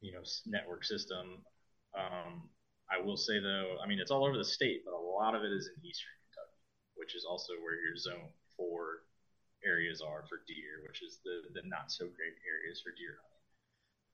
[0.00, 1.44] you know, network system.
[1.96, 2.48] Um,
[2.90, 5.42] I will say though, I mean, it's all over the state, but a lot of
[5.42, 6.60] it is in eastern Kentucky,
[6.96, 9.04] which is also where your zone four
[9.64, 13.34] areas are for deer, which is the the not so great areas for deer hunting.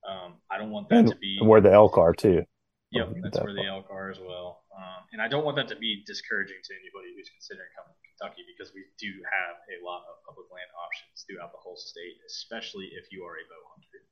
[0.00, 2.46] Um, I don't want that and to be where the elk are too.
[2.90, 4.66] Yep, that's that where the elk are as well.
[4.74, 8.02] Um, and I don't want that to be discouraging to anybody who's considering coming to
[8.02, 12.18] Kentucky because we do have a lot of public land options throughout the whole state,
[12.26, 14.02] especially if you are a bow hunter.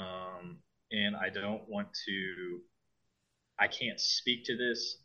[0.00, 0.44] Um,
[0.92, 2.60] and I don't want to.
[3.58, 4.98] I can't speak to this.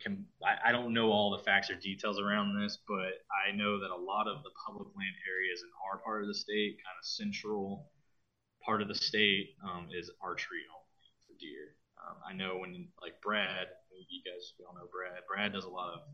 [0.00, 3.80] Can, I, I don't know all the facts or details around this, but I know
[3.80, 6.96] that a lot of the public land areas in our part of the state, kind
[6.96, 7.90] of central
[8.64, 11.74] part of the state, um, is archery only for deer.
[11.98, 15.18] Um, I know when like Brad, you guys all know Brad.
[15.26, 16.06] Brad does a lot of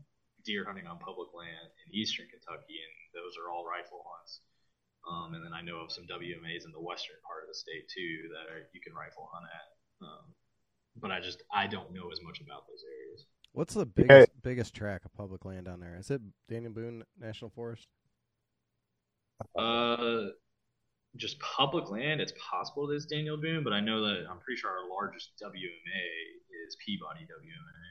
[0.43, 4.41] deer hunting on public land in eastern Kentucky, and those are all rifle hunts.
[5.05, 7.85] Um, and then I know of some WMAs in the western part of the state
[7.93, 9.67] too that are, you can rifle hunt at.
[10.01, 10.25] Um,
[10.99, 13.25] but I just I don't know as much about those areas.
[13.51, 15.97] What's the biggest biggest track of public land down there?
[15.97, 17.87] Is it Daniel Boone National Forest?
[19.57, 20.31] Uh,
[21.15, 22.21] just public land.
[22.21, 25.31] It's possible that it's Daniel Boone, but I know that I'm pretty sure our largest
[25.41, 26.03] WMA
[26.67, 27.83] is Peabody WMA,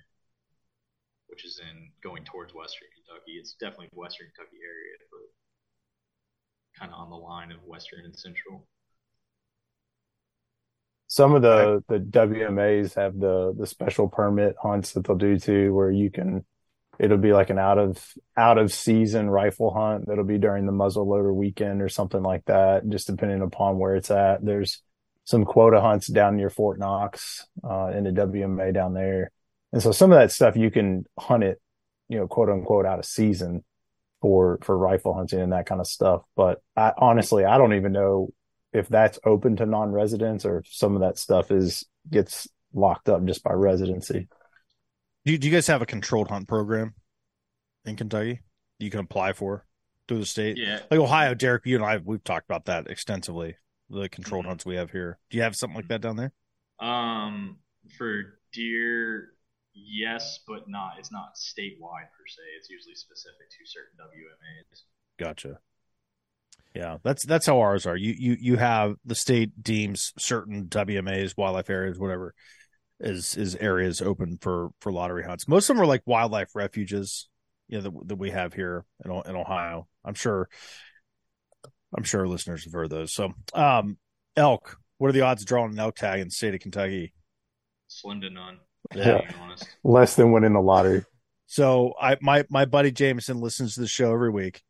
[1.28, 3.40] which is in going towards Western Kentucky.
[3.40, 5.24] It's definitely Western Kentucky area, but
[6.78, 8.66] kind of on the line of Western and Central.
[11.06, 15.74] Some of the the WMAs have the the special permit hunts that they'll do too,
[15.74, 16.44] where you can.
[16.96, 20.72] It'll be like an out of out of season rifle hunt that'll be during the
[20.72, 24.44] muzzleloader weekend or something like that, just depending upon where it's at.
[24.44, 24.80] There's
[25.24, 29.32] some quota hunts down near Fort Knox uh, in the WMA down there,
[29.72, 31.60] and so some of that stuff you can hunt it,
[32.08, 33.64] you know, quote unquote out of season
[34.20, 36.22] for for rifle hunting and that kind of stuff.
[36.36, 38.30] But I honestly I don't even know
[38.74, 43.24] if that's open to non-residents or if some of that stuff is gets locked up
[43.24, 44.28] just by residency.
[45.24, 46.94] Do you, do you guys have a controlled hunt program
[47.86, 48.40] in Kentucky
[48.78, 49.64] you can apply for
[50.08, 50.58] through the state?
[50.58, 53.56] Yeah, Like Ohio, Derek, you and I we've talked about that extensively.
[53.90, 54.48] The controlled Mhm.
[54.48, 55.18] hunts we have here.
[55.30, 56.32] Do you have something like that down there?
[56.80, 57.58] Um,
[57.96, 59.34] for deer,
[59.72, 60.98] yes, but not.
[60.98, 62.42] It's not statewide per se.
[62.58, 64.82] It's usually specific to certain WMAs.
[65.18, 65.60] Gotcha.
[66.74, 67.96] Yeah, that's that's how ours are.
[67.96, 72.34] You you you have the state deems certain WMAs, wildlife areas, whatever,
[72.98, 75.46] is is areas open for for lottery hunts.
[75.46, 77.28] Most of them are like wildlife refuges,
[77.68, 79.86] you know, that, that we have here in in Ohio.
[80.04, 80.48] I'm sure,
[81.96, 83.12] I'm sure listeners have heard those.
[83.12, 83.96] So, um,
[84.36, 84.78] elk.
[84.98, 87.14] What are the odds of drawing an elk tag in the state of Kentucky?
[87.88, 88.58] Slim to none.
[88.94, 89.18] Yeah.
[89.18, 89.68] To honest.
[89.84, 91.04] Less than winning the lottery.
[91.46, 94.62] So I my my buddy Jameson listens to the show every week.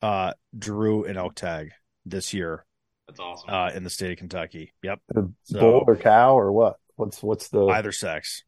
[0.00, 1.70] Uh, drew an elk tag
[2.06, 2.64] this year
[3.08, 3.50] That's awesome.
[3.50, 4.72] uh, in the state of Kentucky.
[4.82, 6.76] Yep, The So- bull or cow or what?
[6.96, 8.42] What's what's the either sex.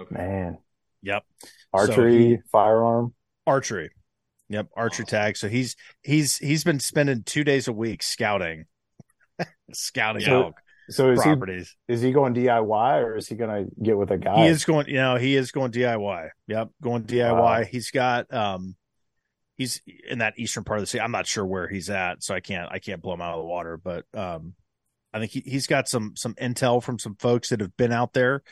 [0.00, 0.14] okay.
[0.14, 0.58] man
[1.02, 1.24] Yep,
[1.72, 3.14] archery firearm?
[3.46, 3.90] archery.
[4.48, 5.06] Yep, archery Awesome.
[5.18, 5.36] tag.
[5.36, 8.66] So he's he's he's been spending two days a week scouting,
[9.72, 11.76] scouting So- elk So is properties.
[11.88, 14.44] he is he going DIY or is he going to get with a guy?
[14.44, 16.28] He is going, you know, he is going DIY.
[16.46, 17.32] Yep, going DIY.
[17.40, 17.62] Wow.
[17.64, 18.76] He's got um,
[19.56, 21.00] he's in that eastern part of the state.
[21.00, 23.40] I'm not sure where he's at, so I can't I can't blow him out of
[23.40, 23.76] the water.
[23.76, 24.54] But um,
[25.12, 28.12] I think he he's got some some intel from some folks that have been out
[28.12, 28.42] there,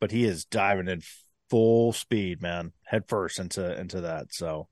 [0.00, 1.02] but he is diving in
[1.50, 4.26] full speed, man, head first into into that.
[4.34, 4.68] So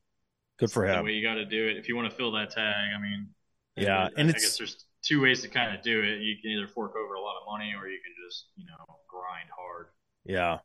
[0.59, 1.05] good for the him.
[1.05, 1.77] way you got to do it.
[1.77, 3.29] If you want to fill that tag, I mean,
[3.77, 6.18] Yeah, I, and I it's- guess there's two ways to kind of do it.
[6.20, 8.85] You can either fork over a lot of money, or you can just you know
[9.09, 9.87] grind hard.
[10.25, 10.59] Yeah.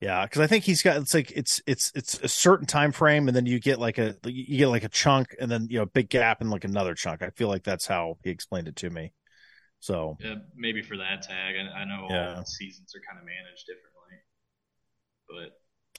[0.00, 3.28] Yeah, because I think he's got it's like it's it's it's a certain time frame,
[3.28, 5.82] and then you get like a you get like a chunk, and then you know
[5.82, 7.22] a big gap and like another chunk.
[7.22, 9.12] I feel like that's how he explained it to me.
[9.80, 12.36] So Yeah, maybe for that tag, I, I know Yeah.
[12.36, 14.16] all seasons are kind of managed differently,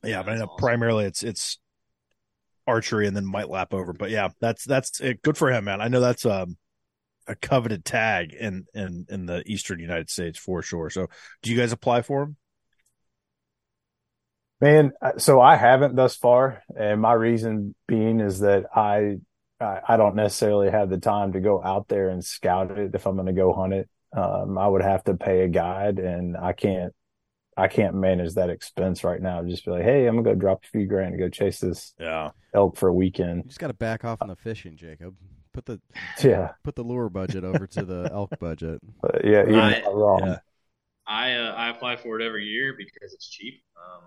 [0.02, 0.58] but yeah, but I know awesome.
[0.58, 1.60] primarily it's it's
[2.68, 3.94] archery, and then might lap over.
[3.94, 5.22] But yeah, that's that's it.
[5.22, 5.82] good for him, man.
[5.82, 6.58] I know that's um
[7.28, 10.90] a coveted tag in in in the eastern United States for sure.
[10.90, 11.08] So
[11.44, 12.38] do you guys apply for him?
[14.62, 19.18] Man, so I haven't thus far, and my reason being is that I
[19.60, 23.08] I I don't necessarily have the time to go out there and scout it if
[23.08, 23.90] I'm going to go hunt it.
[24.16, 26.94] Um, I would have to pay a guide, and I can't
[27.58, 29.44] I can't manage that expense right now.
[29.44, 31.94] Just be like, hey, I'm gonna go drop a few grand to go chase this
[32.00, 33.38] Yeah, elk for a weekend.
[33.46, 35.16] You just got to back off on the fishing, Jacob.
[35.54, 35.82] Put the
[36.24, 38.80] Yeah, put the lure budget over to the elk budget.
[39.02, 40.22] but yeah, you're I- not wrong.
[40.24, 40.38] yeah.
[41.08, 43.64] I uh, I apply for it every year because it's cheap.
[43.76, 44.04] Um,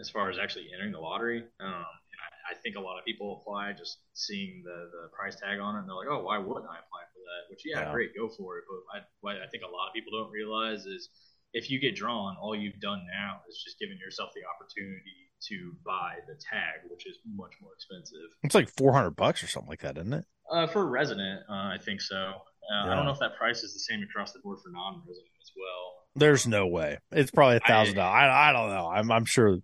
[0.00, 3.40] as far as actually entering the lottery, um, I, I think a lot of people
[3.40, 6.66] apply just seeing the the price tag on it, and they're like, oh, why wouldn't
[6.66, 7.42] I apply for that?
[7.50, 7.92] Which yeah, Yeah.
[7.92, 8.64] great, go for it.
[8.66, 11.08] But I, what I think a lot of people don't realize is
[11.52, 15.72] if you get drawn, all you've done now is just giving yourself the opportunity to
[15.84, 18.28] buy the tag, which is much more expensive.
[18.42, 20.24] It's like four hundred bucks or something like that, isn't it?
[20.50, 22.16] Uh, for a resident, uh, I think so.
[22.16, 25.26] Uh, I don't know if that price is the same across the board for non-resident
[25.40, 25.94] as well.
[26.14, 26.98] There's no way.
[27.10, 28.14] It's probably a thousand dollars.
[28.30, 28.86] I I don't know.
[28.88, 29.58] I'm I'm sure.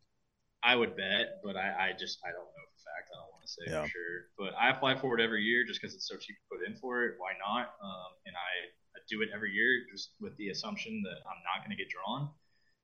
[0.66, 3.06] I would bet, but I, I just I don't know for fact.
[3.14, 3.82] I don't want to say Yeah.
[3.86, 4.16] for sure.
[4.34, 6.74] But I apply for it every year just because it's so cheap to put in
[6.82, 7.14] for it.
[7.22, 7.78] Why not?
[7.78, 8.50] Um, and I,
[8.94, 11.86] I do it every year just with the assumption that I'm not going to get
[11.88, 12.30] drawn,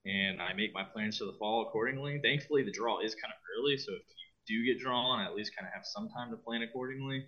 [0.07, 2.20] and I make my plans for the fall accordingly.
[2.22, 4.07] Thankfully, the draw is kind of early, so if
[4.47, 7.26] you do get drawn, I at least kind of have some time to plan accordingly.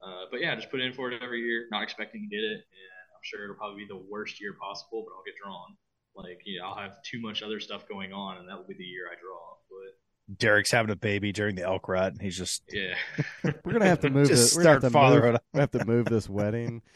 [0.00, 2.64] Uh, but yeah, just put in for it every year, not expecting to get it,
[2.64, 5.76] and I'm sure it'll probably be the worst year possible, but I'll get drawn.
[6.14, 8.84] Like, yeah, I'll have too much other stuff going on, and that will be the
[8.84, 9.56] year I draw.
[9.68, 12.94] But Derek's having a baby during the elk rut, and he's just yeah,
[13.64, 14.56] We're gonna have to move Just this.
[14.56, 15.40] We're gonna have to start move, fatherhood.
[15.54, 16.82] we have to move this wedding.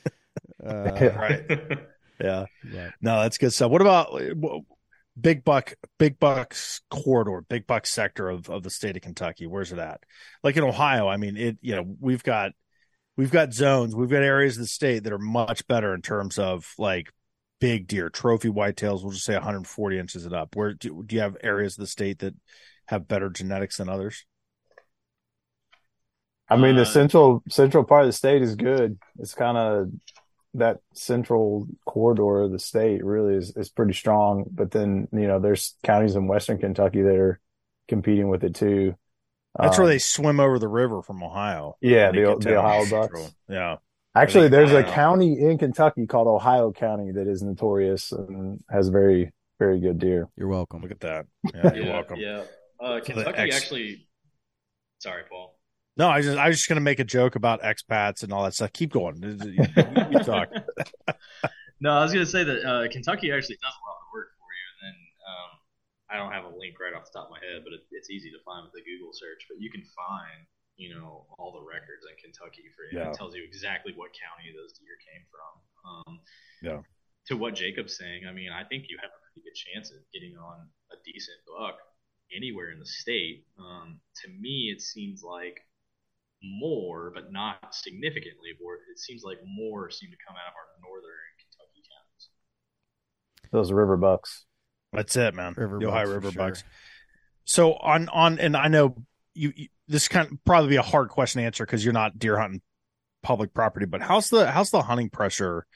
[0.65, 1.45] Uh, right.
[2.21, 2.47] Yeah.
[2.73, 2.91] yeah.
[3.01, 3.71] No, that's good stuff.
[3.71, 4.21] What about
[5.21, 9.47] big buck, big bucks corridor, big buck sector of, of the state of Kentucky?
[9.47, 10.01] Where's it at?
[10.43, 12.53] Like in Ohio, I mean, it, you know, we've got,
[13.17, 16.39] we've got zones, we've got areas of the state that are much better in terms
[16.39, 17.12] of like
[17.65, 19.03] big deer, trophy whitetails.
[19.03, 20.57] We'll just say 140 inches and up.
[20.57, 22.35] Where do, do you have areas of the state that
[22.89, 24.25] have better genetics than others?
[26.49, 28.99] I mean, Uh, the central central part of the state is good.
[29.19, 29.89] It's kind of
[30.55, 34.45] that central corridor of the state really is is pretty strong.
[34.51, 37.41] But then you know, there's counties in western Kentucky that are
[37.89, 38.97] competing with it too.
[39.61, 41.79] That's where Um, they swim over the river from Ohio.
[41.81, 43.23] Yeah, the, the down Ohio Central.
[43.23, 43.37] Bucks.
[43.49, 43.77] Yeah.
[44.15, 49.33] Actually, there's a county in Kentucky called Ohio County that is notorious and has very
[49.59, 50.29] very good deer.
[50.37, 50.83] You're welcome.
[50.83, 51.27] Look at that.
[51.55, 52.17] Yeah, you're yeah, welcome.
[52.19, 52.45] Yeah,
[52.81, 54.07] uh, So the Kentucky ex- actually.
[54.99, 55.59] Sorry, Paul.
[55.97, 58.55] No, I just I was just gonna make a joke about expats and all that
[58.55, 58.73] stuff.
[58.73, 59.23] Keep going.
[59.23, 60.49] You, you- you talk.
[61.81, 64.49] No, I was gonna say that uh, Kentucky actually does a lot of work for
[64.49, 64.97] you, and then
[65.29, 65.51] um,
[66.09, 68.09] I don't have a link right off the top of my head, but it, it's
[68.09, 69.45] easy to find with a Google search.
[69.51, 72.99] But you can find, you know, all the records in Kentucky for you.
[72.99, 73.11] Yeah.
[73.11, 75.53] It tells you exactly what county those deer came from.
[75.85, 76.12] Um,
[76.62, 76.81] Yeah.
[77.29, 79.97] To what Jacob's saying, I mean, I think you have a pretty good chance of
[80.12, 81.81] getting on a decent buck
[82.37, 83.47] anywhere in the state.
[83.59, 85.57] Um, to me, it seems like
[86.43, 88.75] more, but not significantly more.
[88.93, 92.29] It seems like more seem to come out of our northern Kentucky counties.
[93.53, 94.45] Those river bucks.
[94.93, 95.55] That's it, man.
[95.57, 96.43] River the Ohio bucks River sure.
[96.43, 96.64] Bucks.
[97.45, 98.97] So on on and I know
[99.35, 102.18] you, you this kind of probably be a hard question to answer because you're not
[102.18, 102.62] deer hunting
[103.22, 105.66] public property, but how's the how's the hunting pressure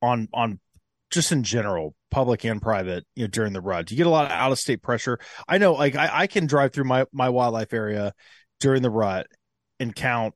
[0.00, 0.60] on on
[1.10, 3.86] just in general, public and private, you know, during the rut?
[3.86, 5.18] Do you get a lot of out of state pressure?
[5.48, 8.12] I know like I, I can drive through my, my wildlife area
[8.60, 9.26] during the rut
[9.80, 10.34] and count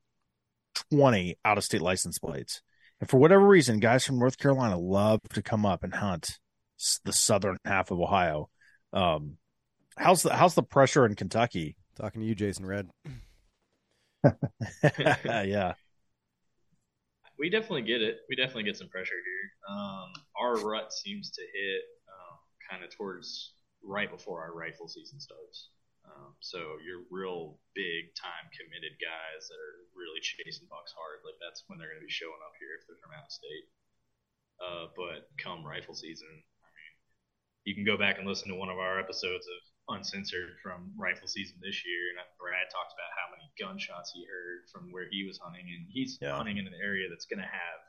[0.91, 2.63] twenty out of state license plates.
[3.01, 6.39] And for whatever reason, guys from North Carolina love to come up and hunt
[7.05, 8.49] the southern half of Ohio.
[8.93, 9.37] Um,
[9.97, 11.77] how's the how's the pressure in Kentucky?
[11.97, 12.89] Talking to you, Jason Red.
[15.25, 15.43] yeah,
[17.39, 18.21] We definitely get it.
[18.29, 19.47] We definitely get some pressure here.
[19.69, 22.39] Um, our rut seems to hit um,
[22.71, 25.71] kind of towards right before our rifle season starts.
[26.07, 31.39] Um, so your real big time committed guys that are really chasing bucks hard, like
[31.39, 33.67] that's when they're going to be showing up here if they're from out of state.
[34.63, 36.93] Uh, but come rifle season, I mean,
[37.67, 39.61] you can go back and listen to one of our episodes of
[39.93, 44.65] Uncensored from rifle season this year, and Brad talks about how many gunshots he heard
[44.73, 46.37] from where he was hunting, and he's Yeah.
[46.37, 47.81] hunting in an area that's going to have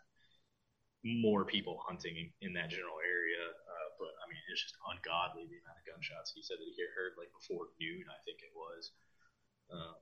[1.03, 3.43] more people hunting in, that general area.
[3.43, 6.79] Uh, but I mean, it's just ungodly the amount of gunshots he said that he
[6.95, 8.91] heard like before noon, I think it was.
[9.71, 9.93] Uh,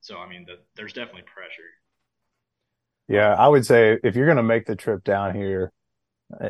[0.00, 1.72] so I mean, the, there's definitely pressure.
[3.08, 5.72] Yeah, I would say if you're going to make the trip down here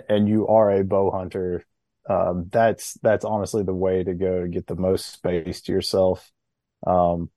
[0.08, 1.64] and you are a bow hunter,
[2.08, 6.30] um, that's that's honestly the way to go to get the most space to yourself.
[6.86, 7.30] Um,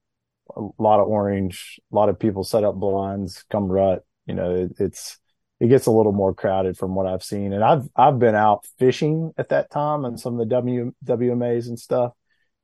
[0.56, 4.04] a lot of orange, a lot of people set up blinds, come rut.
[4.26, 5.18] You know, it, it's
[5.60, 8.66] it gets a little more crowded from what I've seen, and I've I've been out
[8.80, 12.14] fishing at that time and some of the W WMAs and stuff,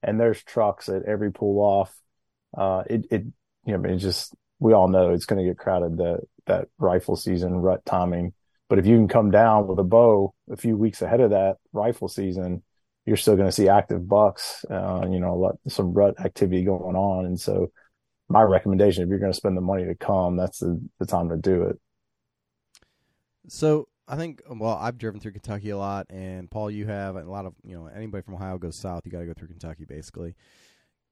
[0.03, 1.95] and there's trucks at every pull off.
[2.57, 3.23] Uh, it it
[3.65, 6.67] you know, I mean, just we all know it's going to get crowded that that
[6.77, 8.33] rifle season rut timing.
[8.71, 11.57] But if you can come down with a bow a few weeks ahead of that
[11.73, 12.63] rifle season,
[13.05, 14.63] you're still going to see active bucks.
[14.69, 17.69] Uh, you know, lot, some rut activity going on, and so
[18.29, 21.27] my recommendation, if you're going to spend the money to come, that's the, the time
[21.27, 21.81] to do it.
[23.49, 27.25] So I think, well, I've driven through Kentucky a lot, and Paul, you have, a
[27.25, 29.01] lot of you know anybody from Ohio goes south.
[29.03, 30.33] You got to go through Kentucky, basically.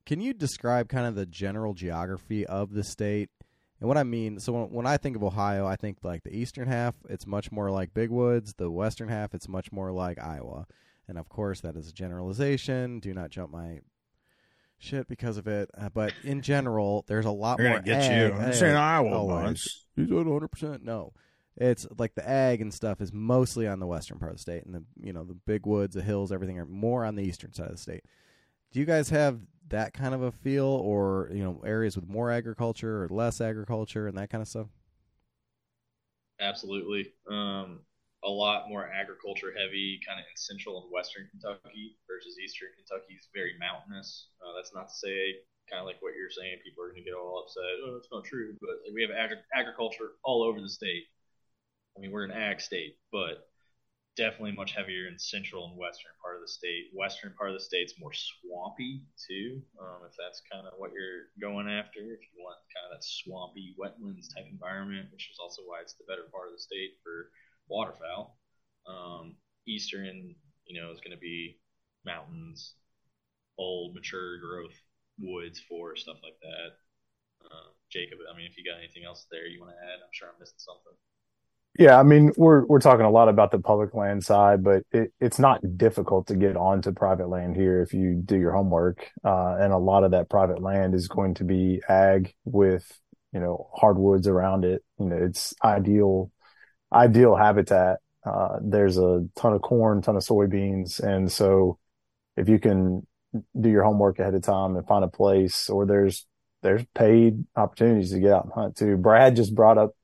[0.06, 3.30] Can you describe kind of the general geography of the state?
[3.80, 6.36] And what I mean, so when, when I think of Ohio, I think like the
[6.36, 8.54] eastern half, it's much more like Big Woods.
[8.58, 10.68] The western half, it's much more like Iowa.
[11.08, 13.00] And of course, that is a generalization.
[13.00, 13.80] Do not jump my
[14.78, 15.70] shit because of it.
[15.78, 17.80] Uh, but in general, there's a lot they're more.
[17.80, 18.38] get ag- you.
[18.38, 19.86] I'm ag- saying Iowa oh, once.
[19.96, 20.48] He's at 100.
[20.50, 21.14] percent No,
[21.56, 24.66] it's like the ag and stuff is mostly on the western part of the state,
[24.66, 27.54] and the you know the big woods, the hills, everything are more on the eastern
[27.54, 28.04] side of the state.
[28.72, 29.40] Do you guys have
[29.70, 34.08] that kind of a feel, or you know areas with more agriculture or less agriculture
[34.08, 34.68] and that kind of stuff?
[36.40, 37.14] Absolutely.
[37.30, 37.80] Um,
[38.24, 43.16] a lot more agriculture heavy, kind of in central and western Kentucky versus eastern Kentucky
[43.16, 44.28] is very mountainous.
[44.42, 45.40] Uh, that's not to say,
[45.70, 47.64] kind of like what you're saying, people are going to get all upset.
[47.86, 48.56] Oh, that's not true.
[48.60, 51.06] But we have agri- agriculture all over the state.
[51.96, 53.49] I mean, we're an ag state, but
[54.20, 56.92] definitely much heavier in central and western part of the state.
[56.92, 61.32] Western part of the state's more swampy too, um, if that's kind of what you're
[61.40, 62.04] going after.
[62.04, 65.96] If you want kind of that swampy wetlands type environment, which is also why it's
[65.96, 67.32] the better part of the state for
[67.72, 68.36] waterfowl.
[68.84, 70.36] Um, eastern,
[70.68, 71.64] you know, is going to be
[72.04, 72.76] mountains,
[73.58, 74.76] old, mature growth
[75.18, 76.70] woods, forest, stuff like that.
[77.48, 80.12] Uh, Jacob, I mean, if you got anything else there you want to add, I'm
[80.12, 81.00] sure I'm missing something.
[81.78, 85.14] Yeah, I mean, we're we're talking a lot about the public land side, but it,
[85.22, 89.10] it's not difficult to get onto private land here if you do your homework.
[89.24, 93.00] Uh, and a lot of that private land is going to be ag with
[93.32, 94.84] you know hardwoods around it.
[95.00, 96.32] You know, it's ideal
[96.94, 98.00] ideal habitat.
[98.26, 101.80] Uh, there's a ton of corn, ton of soybeans, and so
[102.38, 103.06] if you can
[103.60, 106.26] do your homework ahead of time and find a place, or there's
[106.64, 108.98] there's paid opportunities to get out and hunt too.
[108.98, 109.96] Brad just brought up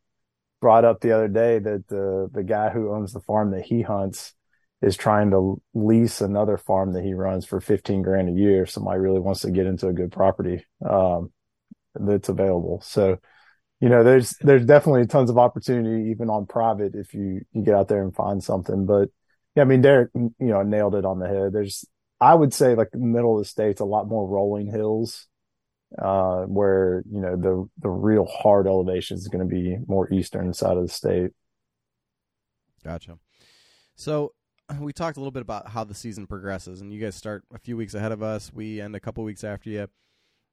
[0.66, 3.84] brought up the other day that the the guy who owns the farm that he
[3.84, 4.34] hunts
[4.82, 8.72] is trying to lease another farm that he runs for 15 grand a year if
[8.72, 11.32] somebody really wants to get into a good property um,
[11.93, 12.82] that's available.
[12.82, 13.20] So
[13.80, 17.76] you know there's there's definitely tons of opportunity even on private if you you get
[17.76, 18.88] out there and find something.
[18.88, 19.09] But
[19.55, 21.53] yeah i mean derek you know nailed it on the head.
[21.53, 21.86] There's
[22.20, 25.28] i would say like the middle of the state's a lot more rolling hills
[25.99, 30.53] uh, where you know the the real hard elevation is going to be more eastern
[30.53, 31.31] side of the state.
[32.83, 33.17] Gotcha.
[33.95, 34.33] So
[34.79, 37.59] we talked a little bit about how the season progresses, and you guys start a
[37.59, 38.51] few weeks ahead of us.
[38.53, 39.88] We end a couple weeks after you.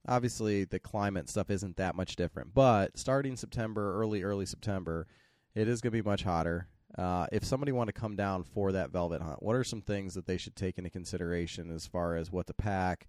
[0.09, 5.07] Obviously, the climate stuff isn't that much different, but starting September, early early September,
[5.55, 6.69] it is going to be much hotter.
[6.99, 10.15] Uh, if somebody want to come down for that velvet hunt, what are some things
[10.15, 13.07] that they should take into consideration as far as what to pack?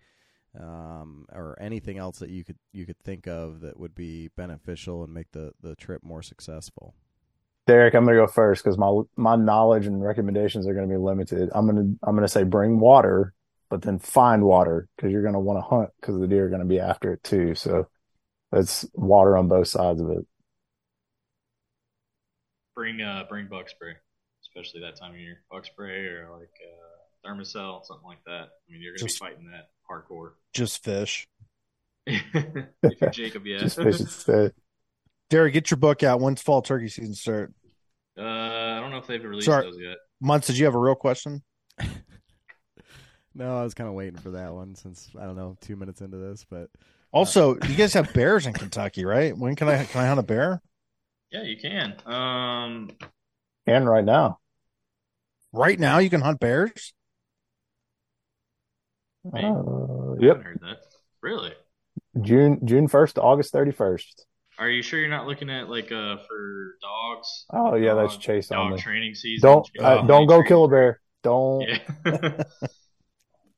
[0.59, 5.03] Um, or anything else that you could you could think of that would be beneficial
[5.03, 6.95] and make the the trip more successful?
[7.65, 10.93] Derek, I'm going to go first because my my knowledge and recommendations are going to
[10.93, 11.49] be limited.
[11.53, 13.33] I'm going to I'm going to say bring water,
[13.69, 16.49] but then find water because you're going to want to hunt because the deer are
[16.49, 17.55] going to be after it too.
[17.55, 17.87] So
[18.51, 20.25] that's water on both sides of it.
[22.75, 23.93] Bring uh bring bug spray,
[24.41, 25.41] especially that time of year.
[25.49, 28.49] Bug spray or like uh, Thermacell, something like that.
[28.49, 30.31] I mean, you're going to be fighting that hardcore.
[30.53, 31.27] Just fish.
[32.07, 32.21] if
[33.01, 33.59] you're Jacob, yeah.
[33.59, 34.53] Just fish instead.
[35.29, 36.19] Derek, get your book out.
[36.19, 37.53] When's fall turkey season start?
[38.17, 39.65] Uh, I don't know if they've released Sorry.
[39.65, 39.97] those yet.
[40.21, 41.41] Months, did you have a real question?
[43.35, 46.01] No, I was kind of waiting for that one since I don't know two minutes
[46.01, 46.69] into this, but
[47.11, 49.35] Also, you guys have bears in Kentucky, right?
[49.35, 50.61] When can I can I hunt a bear?
[51.31, 51.95] Yeah, you can.
[52.05, 52.91] Um,
[53.65, 54.37] And right now,
[55.51, 56.93] Right now, you can hunt bears.
[59.33, 59.43] Hey.
[59.45, 60.77] uh, yep, haven't heard that.
[61.21, 61.53] Really?
[62.21, 64.25] June June first to August thirty first.
[64.59, 67.45] Are you sure you're not looking at like uh for dogs?
[67.51, 68.81] Oh yeah, that's Dog- chase Dog only.
[68.81, 69.49] training season.
[69.49, 70.47] Don't uh, don't go training.
[70.47, 70.99] kill a bear.
[71.23, 71.61] Don't.
[72.05, 72.43] Yeah.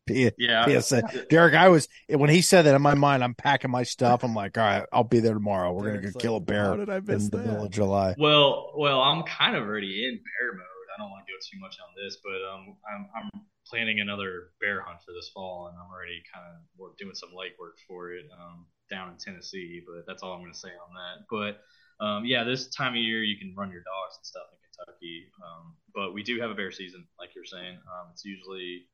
[0.08, 0.80] P- yeah.
[0.82, 1.02] PSA.
[1.32, 4.24] Derek, I was when he said that in my mind, I'm packing my stuff.
[4.24, 5.74] I'm like, all right, I'll be there tomorrow.
[5.74, 7.46] We're Derek's gonna go like, kill a bear did I miss in the that?
[7.48, 8.14] middle of July.
[8.20, 10.62] Well, well, I'm kind of already in bear mode.
[10.96, 14.52] I don't want to go too much on this, but um, I'm I'm planning another
[14.62, 18.12] bear hunt for this fall, and I'm already kind of doing some light work for
[18.12, 19.82] it um, down in Tennessee.
[19.86, 21.26] But that's all I'm going to say on that.
[21.30, 24.60] But um, yeah, this time of year you can run your dogs and stuff in
[24.62, 25.32] Kentucky.
[25.42, 27.78] Um, but we do have a bear season, like you're saying.
[27.88, 28.88] Um, it's usually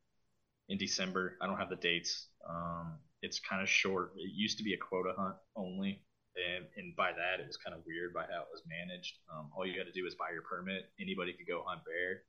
[0.70, 1.38] in December.
[1.42, 2.28] I don't have the dates.
[2.48, 4.14] Um, it's kind of short.
[4.18, 6.02] It used to be a quota hunt only,
[6.36, 9.20] and, and by that it was kind of weird by how it was managed.
[9.30, 10.90] Um, all you had to do was buy your permit.
[11.00, 12.24] Anybody could go hunt bear,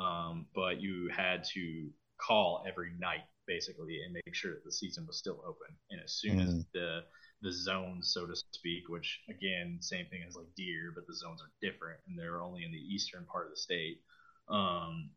[0.00, 5.06] um, but you had to call every night basically and make sure that the season
[5.06, 5.76] was still open.
[5.90, 6.66] And as soon as Mhm.
[6.74, 7.04] the
[7.42, 11.42] the zones, so to speak, which again, same thing as like deer, but the zones
[11.42, 14.00] are different and they're only in the eastern part of the state.
[14.48, 15.10] Um,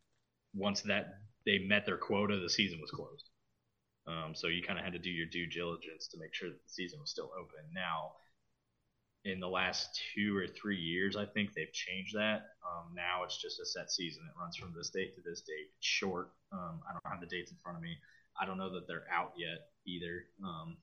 [0.53, 3.29] once that they met their quota, the season was closed.
[4.07, 6.63] Um, so you kind of had to do your due diligence to make sure that
[6.63, 7.63] the season was still open.
[7.73, 8.13] Now,
[9.25, 12.43] in the last two or three years, I think they've changed that.
[12.63, 14.23] Um, now it's just a set season.
[14.27, 15.67] It runs from this date to this date.
[15.77, 16.31] It's short.
[16.51, 17.95] Um, I don't have the dates in front of me.
[18.39, 20.23] I don't know that they're out yet either.
[20.43, 20.77] Um,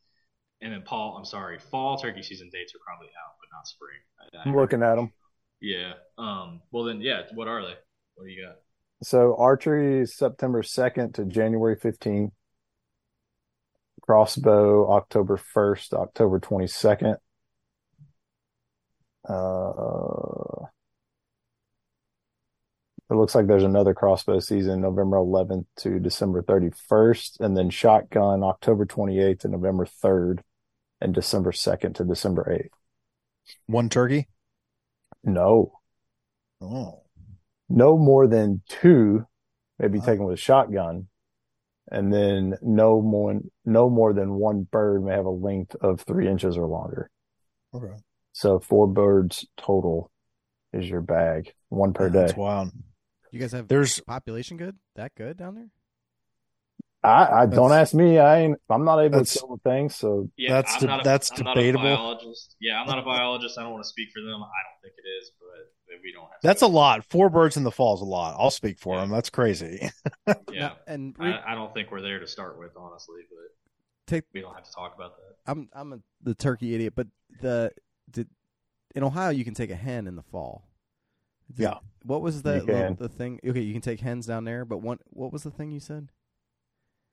[0.60, 3.98] and then Paul, I'm sorry, fall turkey season dates are probably out, but not spring.
[4.20, 5.12] I, I I'm looking at them.
[5.60, 5.94] Yeah.
[6.18, 6.60] Um.
[6.70, 7.22] Well then, yeah.
[7.34, 7.74] What are they?
[8.14, 8.56] What do you got?
[9.02, 12.32] So archery is September 2nd to January 15th.
[14.02, 17.16] Crossbow October 1st, October 22nd.
[19.28, 20.66] Uh,
[23.10, 28.42] it looks like there's another crossbow season November 11th to December 31st, and then shotgun
[28.42, 30.40] October 28th to November 3rd,
[31.00, 33.54] and December 2nd to December 8th.
[33.66, 34.28] One turkey.
[35.22, 35.72] No,
[36.60, 37.02] Oh,
[37.68, 39.26] no more than two
[39.78, 41.08] may be taken with a shotgun,
[41.90, 46.28] and then no more no more than one bird may have a length of three
[46.28, 47.10] inches or longer.
[47.74, 47.92] okay.
[48.36, 50.10] So four birds total
[50.74, 52.18] is your bag, one per day.
[52.18, 52.70] That's wild.
[53.32, 54.76] You guys have There's population good?
[54.96, 55.70] That good down there?
[57.02, 58.18] I, I don't ask me.
[58.18, 58.58] I ain't.
[58.68, 59.88] I'm not able to That's- kill the thing.
[59.88, 61.84] So Yeah, That's de- a, that's I'm debatable.
[61.84, 62.56] Not a biologist.
[62.60, 63.56] Yeah, I'm not a biologist.
[63.56, 64.28] I don't want to speak for them.
[64.42, 66.40] I don't think it is, but we don't have.
[66.40, 67.06] to that's a lot.
[67.08, 68.36] Four birds in the fall is a lot.
[68.38, 69.00] I'll speak for Yeah.
[69.02, 69.10] them.
[69.12, 69.88] That's crazy.
[70.52, 74.24] Yeah, and re- I, I don't think we're there to start with, honestly, but take
[74.34, 75.50] we don't have to talk about that.
[75.50, 77.06] I'm I'm a, the turkey idiot, but
[77.40, 77.70] the
[78.10, 78.28] did
[78.94, 80.68] in Ohio you can take a hen in the fall.
[81.52, 81.78] Did- Yeah.
[82.04, 83.40] What was the, the the thing?
[83.44, 86.08] Okay, you can take hens down there, but one what was the thing you said?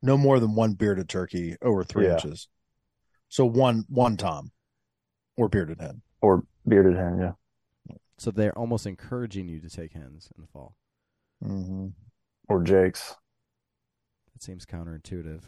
[0.05, 2.15] no more than one bearded turkey over three Yeah.
[2.15, 2.49] inches.
[3.29, 4.51] So one one tom
[5.37, 6.01] or bearded hen.
[6.21, 10.75] or bearded hen, yeah, So they're almost encouraging you to take hens in the fall.
[11.43, 11.87] Mm-hmm.
[12.49, 13.15] or Jake's.
[14.33, 15.41] That seems counterintuitive.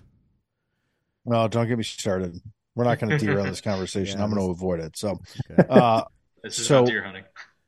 [1.26, 2.40] Well, don't get me started.
[2.76, 4.18] We're not going to derail this conversation.
[4.20, 4.98] Yeah, I'm going to avoid it.
[4.98, 5.20] So,
[5.52, 5.64] Okay.
[5.70, 6.04] uh,
[6.44, 7.24] This is So- about deer hunting.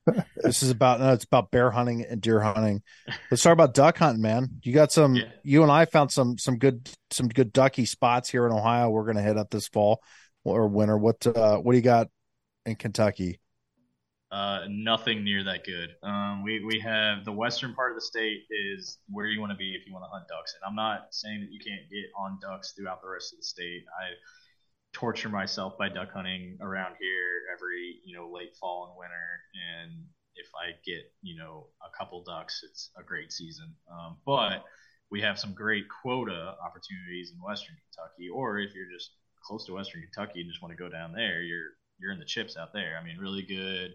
[0.38, 2.82] this is about no, it's about bear hunting and deer hunting.
[3.30, 4.48] Let's talk about duck hunting, man.
[4.64, 5.16] You got some.
[5.16, 5.24] Yeah.
[5.44, 8.90] You and I found some some good some good ducky spots here in Ohio.
[8.90, 10.02] We're going to hit up this fall
[10.46, 10.98] or winter.
[10.98, 12.08] What uh, what do you got
[12.66, 13.42] in Kentucky?
[14.32, 15.90] Uh, nothing near that good.
[16.04, 19.58] Um, we we have the western part of the state is where you want to
[19.58, 20.54] be if you want to hunt ducks.
[20.56, 23.44] And I'm not saying that you can't get on ducks throughout the rest of the
[23.46, 23.84] state.
[24.00, 24.06] I
[24.98, 29.92] torture myself by duck hunting around here every you know late fall and winter, and
[30.36, 33.76] if I get you know a couple ducks, it's a great season.
[33.92, 34.66] Um, but
[35.12, 39.12] we have some great quota opportunities in western Kentucky, or if you're just
[39.46, 42.26] close to western Kentucky and just want to go down there, you're you're in the
[42.26, 42.98] chips out there.
[43.00, 43.92] I mean, really good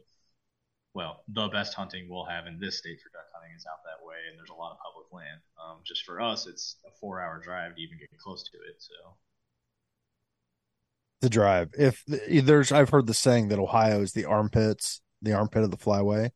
[0.95, 4.05] well, the best hunting we'll have in this state for duck hunting is out that
[4.05, 5.41] way, and there's a lot of public land.
[5.57, 8.77] Um, just for us, it's a four-hour drive to even get close to it.
[8.77, 9.17] So
[11.23, 11.71] The drive.
[11.79, 15.77] If there's, I've heard the saying that Ohio is the armpits, the armpit of the
[15.79, 16.31] flyway.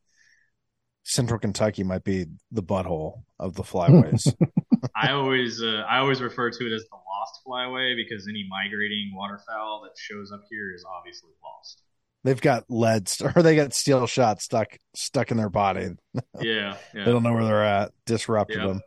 [1.03, 4.33] Central Kentucky might be the butthole of the flyways.
[4.95, 9.11] I always, uh, I always refer to it as the lost flyway because any migrating
[9.13, 11.81] waterfowl that shows up here is obviously lost.
[12.23, 15.89] They've got lead st- or they got steel shot stuck stuck in their body.
[16.41, 17.91] Yeah, They don't know where they're at.
[18.05, 18.67] Disrupted Yep.
[18.67, 18.81] them.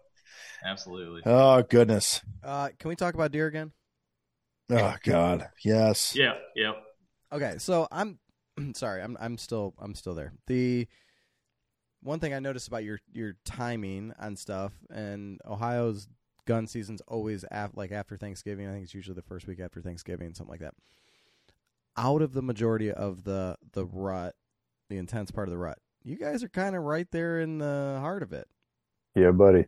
[0.64, 1.22] absolutely.
[1.26, 2.20] Oh goodness.
[2.42, 3.72] Uh, can we talk about deer again?
[4.70, 5.48] Oh God.
[5.64, 6.14] Yes.
[6.14, 6.72] Yeah, yeah.
[7.32, 8.18] Okay, so I'm
[8.74, 10.32] sorry, I'm I'm still I'm still there.
[10.46, 10.86] The
[12.02, 16.08] one thing I noticed about your your timing on stuff and Ohio's
[16.46, 18.66] gun season's always af- like after Thanksgiving.
[18.66, 20.74] I think it's usually the first week after Thanksgiving, something like that.
[21.96, 24.34] Out of the majority of the the rut,
[24.88, 27.98] the intense part of the rut, you guys are kind of right there in the
[28.00, 28.48] heart of it.
[29.14, 29.66] Yeah, buddy.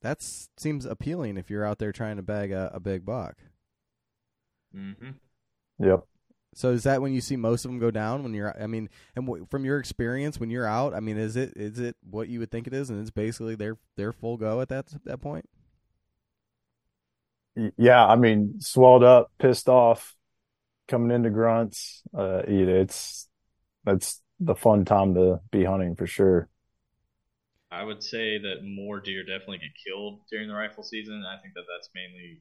[0.00, 3.36] That seems appealing if you're out there trying to bag a, a big buck.
[4.74, 5.16] Hmm
[5.78, 6.04] Yep.
[6.56, 8.54] So is that when you see most of them go down when you're?
[8.62, 11.80] I mean, and w- from your experience when you're out, I mean, is it is
[11.80, 14.68] it what you would think it is, and it's basically their their full go at
[14.68, 15.48] that that point?
[17.76, 20.16] Yeah, I mean, swelled up, pissed off,
[20.88, 22.02] coming into grunts.
[22.16, 23.28] Uh, it's
[23.84, 26.48] that's the fun time to be hunting for sure.
[27.70, 31.24] I would say that more deer definitely get killed during the rifle season.
[31.26, 32.40] I think that that's mainly,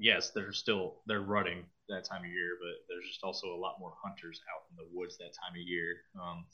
[0.00, 3.76] yes, they're still they're rutting that time of year, but there's just also a lot
[3.80, 5.96] more hunters out in the woods that time of year.
[6.20, 6.46] Um,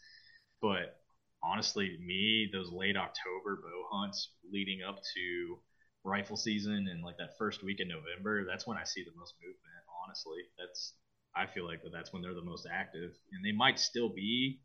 [0.62, 1.00] but
[1.42, 5.58] honestly, me, those late October bow hunts leading up to
[6.04, 9.34] rifle season and like that first week in November, that's when I see the most
[9.42, 9.84] movement.
[10.04, 10.94] Honestly, that's
[11.36, 14.60] I feel like that that's when they're the most active, and they might still be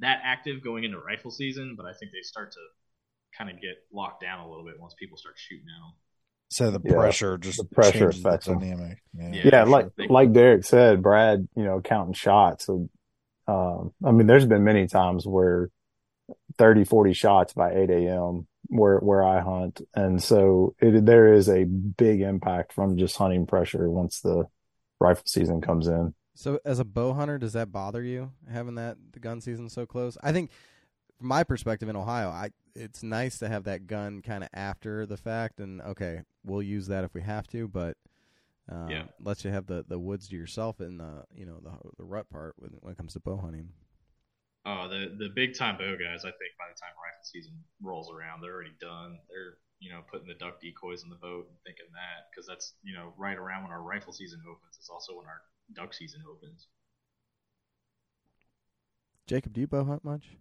[0.00, 2.60] that active going into rifle season, but I think they start to
[3.36, 5.94] kind of get locked down a little bit once people start shooting at them.
[6.50, 8.60] So the Yeah, pressure just the pressure changes the affects 'em.
[8.60, 8.98] dynamic.
[9.18, 9.34] Yeah.
[9.34, 9.44] Yeah.
[9.44, 10.06] Yeah, for like sure.
[10.08, 12.66] Like Derek said, Brad, you know, counting shots.
[12.66, 12.88] So,
[13.48, 15.70] um, I mean, there's been many times where
[16.58, 18.46] 30, 40 shots by 8 a.m.
[18.68, 23.46] where where I hunt, and so it there is a big impact from just hunting
[23.46, 24.44] pressure once the
[25.00, 26.14] rifle season comes in.
[26.34, 29.86] So as a bow hunter, does that bother you having that the gun season so
[29.86, 30.16] close?
[30.22, 30.50] I think
[31.18, 35.06] from my perspective in Ohio, I it's nice to have that gun kind of after
[35.06, 37.96] the fact, and okay, we'll use that if we have to, but
[38.70, 39.04] um, Yeah.
[39.20, 42.28] lets you have the, the woods to yourself in the you know the the rut
[42.30, 43.68] part when, when it comes to bow hunting.
[44.66, 46.24] Oh, the the big time bow guys.
[46.24, 47.52] I think by the time rifle season
[47.82, 49.18] rolls around, they're already done.
[49.28, 52.74] They're you know putting the duck decoys in the boat and thinking that because that's
[52.82, 54.76] you know right around when our rifle season opens.
[54.78, 55.42] It's also when our
[55.74, 56.66] duck season opens.
[59.26, 60.36] Jacob, do you bow hunt much?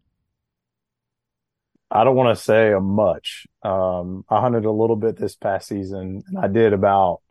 [1.95, 3.45] I don't want to say a much.
[3.61, 7.21] Um, I hunted a little bit this past season, and I did about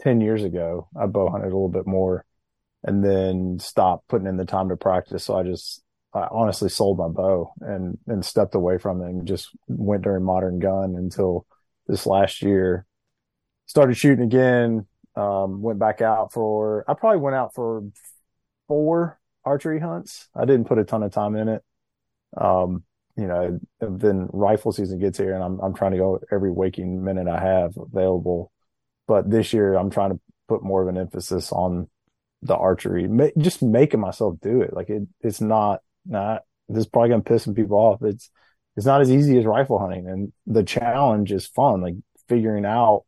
[0.00, 0.88] ten years ago.
[0.98, 2.24] I bow hunted a little bit more,
[2.82, 5.24] and then stopped putting in the time to practice.
[5.24, 5.82] So I just,
[6.14, 10.24] I honestly sold my bow and and stepped away from it and just went during
[10.24, 11.44] modern gun until
[11.86, 12.86] this last year.
[13.66, 14.86] Started shooting again.
[15.14, 16.86] Um, went back out for.
[16.88, 17.82] I probably went out for
[18.66, 20.28] four archery hunts.
[20.34, 21.62] I didn't put a ton of time in it.
[22.34, 22.84] Um,
[23.16, 27.02] you know, then rifle season gets here and I'm I'm trying to go every waking
[27.02, 28.52] minute I have available.
[29.08, 31.88] But this year I'm trying to put more of an emphasis on
[32.42, 34.72] the archery, Ma- just making myself do it.
[34.72, 36.42] Like it, it's not not.
[36.68, 38.02] This is probably gonna piss some people off.
[38.02, 38.30] It's
[38.76, 41.80] it's not as easy as rifle hunting, and the challenge is fun.
[41.80, 41.94] Like
[42.28, 43.04] figuring out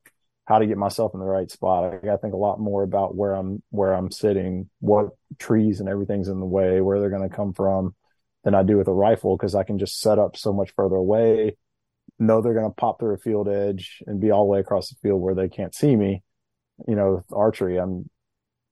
[0.47, 1.93] how to get myself in the right spot.
[1.93, 5.81] I got to think a lot more about where I'm where I'm sitting, what trees
[5.81, 7.95] and everything's in the way, where they're going to come from,
[8.49, 10.97] than I do with a rifle because I can just set up so much further
[10.97, 11.59] away,
[12.19, 14.89] know they're going to pop through a field edge and be all the way across
[14.89, 16.23] the field where they can't see me.
[16.87, 18.09] You know, with archery, I'm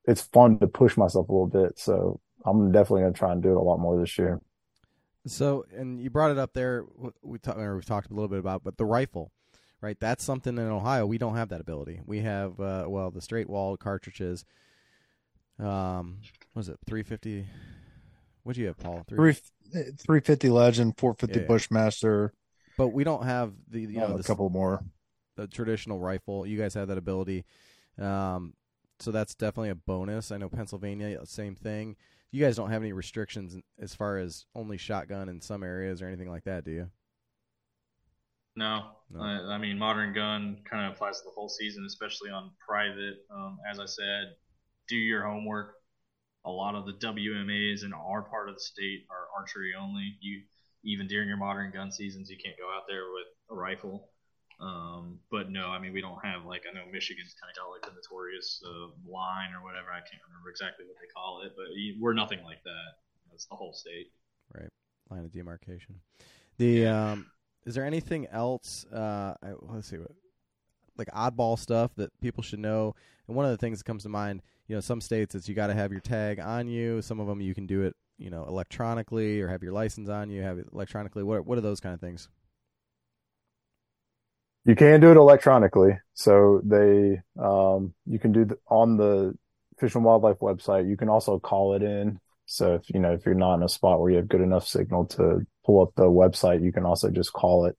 [0.07, 3.43] it's fun to push myself a little bit, so I'm definitely going to try and
[3.43, 4.41] do it a lot more this year.
[5.27, 6.85] So, and you brought it up there.
[7.20, 9.31] We talked, or we've talked a little bit about, but the rifle,
[9.83, 9.99] right?
[10.01, 12.01] That's something in Ohio we don't have that ability.
[12.07, 14.47] We have, uh, well, the straight wall cartridges.
[15.59, 16.18] Um,
[16.53, 17.47] what was it three fifty?
[18.45, 19.05] What do you have, Paul?
[19.09, 19.35] Three
[19.98, 21.46] three fifty Legend, four fifty Yeah.
[21.46, 22.32] Bushmaster,
[22.78, 24.82] But we don't have the you know uh, the, a couple more.
[25.36, 26.46] the traditional rifle.
[26.46, 27.44] You guys have that ability,
[27.98, 28.54] um,
[29.00, 30.30] so that's definitely a bonus.
[30.32, 31.96] I know Pennsylvania, same thing.
[32.32, 36.06] You guys don't have any restrictions as far as only shotgun in some areas or
[36.06, 36.90] anything like that, do you?
[38.56, 39.20] No, No.
[39.20, 43.18] I, I mean modern gun kind of applies to the whole season, especially on private.
[43.30, 44.34] Um, as I said,
[44.88, 45.76] do your homework.
[46.47, 50.16] A lot of the WMAs in our part of the state are archery only.
[50.20, 50.42] You
[50.84, 54.09] even during your modern gun seasons, you can't go out there with a rifle.
[54.61, 57.70] Um, but no, I mean we don't have like I know Michigan's kind of got
[57.70, 59.90] like the notorious uh, line or whatever.
[59.90, 61.66] I can't remember exactly what they call it, but
[62.01, 63.03] we're nothing like that.
[63.30, 64.12] That's the whole state.
[64.55, 64.70] Right,
[65.11, 66.01] line of demarcation.
[66.57, 67.26] The um,
[67.66, 68.86] is there anything else?
[68.86, 70.12] Uh, I, let's see what
[70.97, 72.94] like oddball stuff that people should know.
[73.28, 75.54] And one of the things that comes to mind, you know, some states it's you
[75.54, 77.02] got to have your tag on you.
[77.02, 80.30] Some of them you can do it, you know, electronically or have your license on
[80.30, 81.22] you, have it electronically.
[81.22, 82.28] What what are those kind of things?
[84.66, 85.98] You can do it electronically.
[86.14, 89.34] So they, um, you can do the, on the
[89.78, 90.88] Fish and Wildlife website.
[90.88, 92.18] You can also call it in.
[92.46, 94.66] So if, you know, if you're not in a spot where you have good enough
[94.66, 97.76] signal to pull up the website, you can also just call it.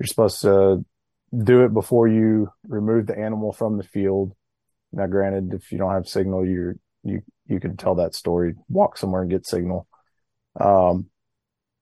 [0.00, 0.84] You're supposed to
[1.32, 4.32] do it before you remove the animal from the field.
[4.96, 8.96] Now, granted, if you don't have signal, you're, you, you can tell that story, walk
[8.96, 9.86] somewhere and get signal.
[10.58, 11.10] Um,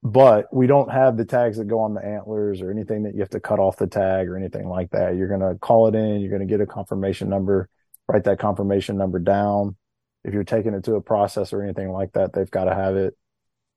[0.03, 3.21] but we don't have the tags that go on the antlers or anything that you
[3.21, 5.17] have to cut off the tag or anything like that.
[5.17, 6.21] You're going to call it in.
[6.21, 7.71] You're going to get a confirmation number,
[8.09, 9.77] write that confirmation number down.
[10.25, 12.97] If you're taking it to a process or anything like that, they've got to have
[12.97, 13.17] it.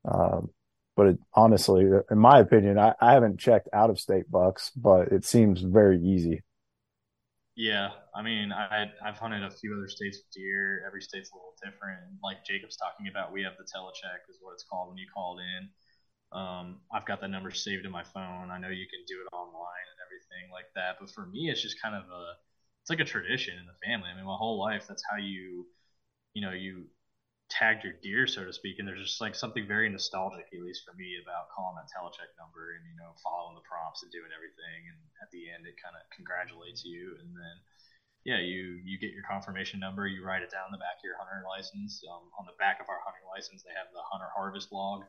[0.04, 0.50] Um,
[0.96, 5.10] but it, honestly, in my opinion, I, I haven't checked out of state bucks, but
[5.10, 6.42] it seems very easy.
[7.58, 10.84] Yeah, I mean, I I've hunted a few other states with deer.
[10.86, 12.22] Every state's a little different.
[12.24, 15.40] Like Jacob's talking about, we have the telecheck is what it's called when you call
[15.40, 15.70] in.
[16.38, 18.52] Um, I've got the number saved in my phone.
[18.52, 20.98] I know you can do it online and everything like that.
[21.00, 22.34] But for me, it's just kind of a
[22.84, 24.10] it's like a tradition in the family.
[24.12, 25.68] I mean, my whole life that's how you
[26.34, 26.86] you know you
[27.50, 28.80] tagged your deer, so to speak.
[28.80, 32.32] And there's just like something very nostalgic, at least for me, about calling that telecheck
[32.36, 34.92] number and you know following the prompts and doing everything.
[34.92, 37.56] And at the end, it kind of congratulates you, and then
[38.28, 41.08] yeah, you you get your confirmation number, you write it down in the back of
[41.08, 42.04] your hunter license.
[42.04, 45.08] Um, on the back of our hunting license, they have the hunter harvest log,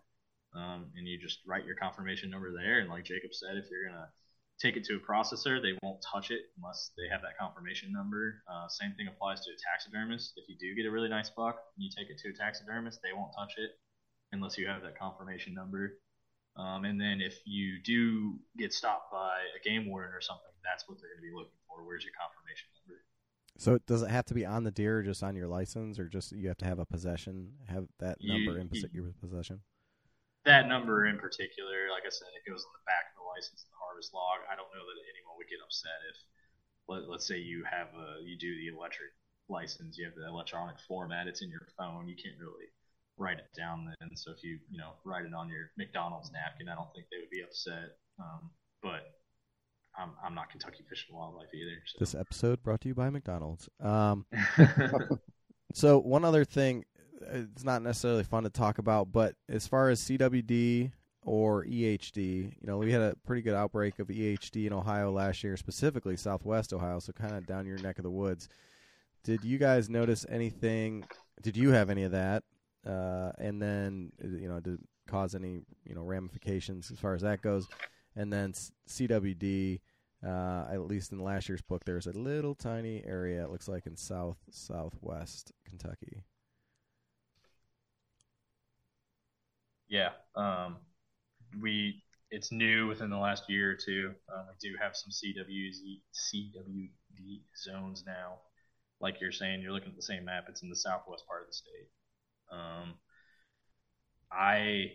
[0.54, 2.78] um, and you just write your confirmation number there.
[2.78, 4.06] And like Jacob said, if you're gonna
[4.60, 8.42] take it to a processor, they won't touch it unless they have that confirmation number.
[8.50, 10.32] Uh, same thing applies to a taxidermist.
[10.36, 13.00] If you do get a really nice buck and you take it to a taxidermist,
[13.02, 13.70] they won't touch it
[14.32, 15.98] unless you have that confirmation number.
[16.56, 20.88] Um, and then if you do get stopped by a game warden or something, that's
[20.88, 21.86] what they're going to be looking for.
[21.86, 22.98] Where's your confirmation number?
[23.58, 26.08] So does it have to be on the deer, or just on your license, or
[26.08, 29.62] just you have to have a possession, have that You- number in you- your possession?
[30.44, 34.10] that number in particular, like I said, it goes on the back license the harvest
[34.10, 34.42] log.
[34.50, 36.18] I don't know that anyone would get upset if,
[36.90, 39.14] let, let's say you have a, you do the electric
[39.46, 42.66] license, you have the electronic format, it's in your phone, you can't really
[43.14, 44.10] write it down then.
[44.18, 47.22] So if you, you know, write it on your McDonald's napkin, I don't think they
[47.22, 47.94] would be upset.
[48.18, 48.50] Um,
[48.82, 49.14] but
[49.94, 51.78] I'm, I'm not Kentucky Fish and Wildlife either.
[51.86, 51.96] So.
[51.98, 53.68] This episode brought to you by McDonald's.
[53.80, 54.26] Um,
[55.74, 56.84] so one other thing,
[57.32, 60.92] it's not necessarily fun to talk about, but as far as CWD
[61.28, 65.44] or EHD, you know, we had a pretty good outbreak of EHD in Ohio last
[65.44, 68.48] year, specifically Southwest Ohio, so kind of down your neck of the woods.
[69.24, 71.04] Did you guys notice anything?
[71.42, 72.44] Did you have any of that?
[72.86, 77.22] Uh, and then, you know, did it cause any, you know, ramifications as far as
[77.22, 77.68] that goes?
[78.16, 78.54] And then
[78.88, 79.80] CWD,
[80.26, 83.44] uh, at least in last year's book, there's a little tiny area.
[83.44, 86.24] It looks like in south southwest Kentucky.
[89.88, 90.76] Yeah, um,
[91.60, 94.12] we it's new within the last year or two.
[94.32, 98.40] Um, we do have some CWZ, CWD zones now.
[99.00, 100.44] Like you're saying, you're looking at the same map.
[100.48, 101.88] It's in the southwest part of the state.
[102.52, 102.94] Um,
[104.30, 104.92] I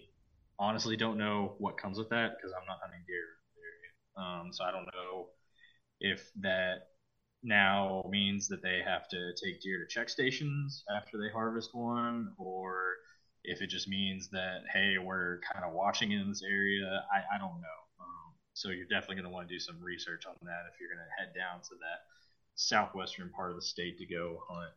[0.60, 3.34] honestly don't know what comes with that because I'm not hunting deer
[4.18, 5.28] um, so I don't know
[6.00, 6.90] if that
[7.44, 12.34] now means that they have to take deer to check stations after they harvest one,
[12.38, 12.96] or
[13.44, 17.04] if it just means that hey, we're kind of watching in this area.
[17.14, 17.80] I, I don't know.
[18.00, 20.90] Um, so you're definitely going to want to do some research on that if you're
[20.90, 22.06] going to head down to that
[22.56, 24.72] southwestern part of the state to go hunt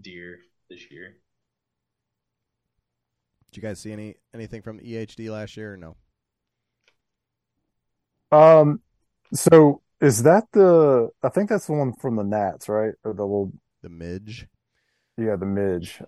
[0.00, 0.38] deer
[0.70, 1.16] this year.
[3.50, 5.96] Did you guys see any anything from EHD last year or no?
[8.30, 8.80] Um,
[9.32, 11.08] so is that the?
[11.22, 12.94] I think that's the one from the gnats, right?
[13.04, 13.52] Or the little,
[13.82, 14.46] The midge.
[15.16, 16.02] yeah, the midge.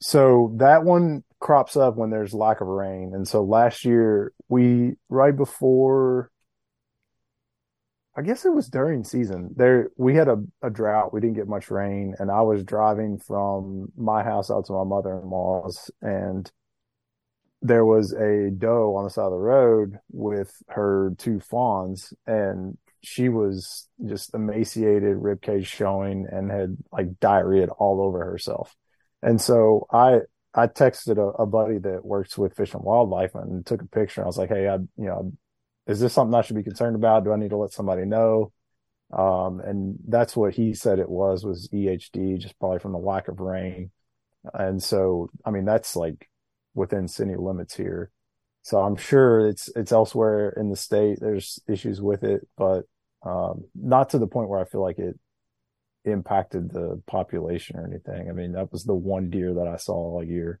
[0.00, 4.94] So that one crops up when there's lack of rain, and so last year we
[5.10, 6.30] right before.
[8.16, 9.50] I guess it was during season.
[9.56, 11.12] There we had a, a drought.
[11.12, 14.84] We didn't get much rain, and I was driving from my house out to my
[14.84, 16.50] mother-in-law's, and
[17.60, 22.76] there was a doe on the side of the road with her two fawns and
[23.00, 28.76] she was just emaciated ribcage showing and had like diarrhea all over herself
[29.22, 30.18] and so i
[30.54, 34.22] i texted a, a buddy that works with fish and wildlife and took a picture
[34.22, 35.32] i was like hey i you know
[35.86, 38.52] is this something i should be concerned about do i need to let somebody know
[39.12, 43.28] um, and that's what he said it was was ehd just probably from the lack
[43.28, 43.90] of rain
[44.54, 46.28] and so i mean that's like
[46.74, 48.10] within city limits here.
[48.62, 51.18] So I'm sure it's it's elsewhere in the state.
[51.20, 52.84] There's issues with it, but
[53.22, 55.18] um, not to the point where I feel like it
[56.04, 58.28] impacted the population or anything.
[58.28, 60.60] I mean, that was the one deer that I saw all year.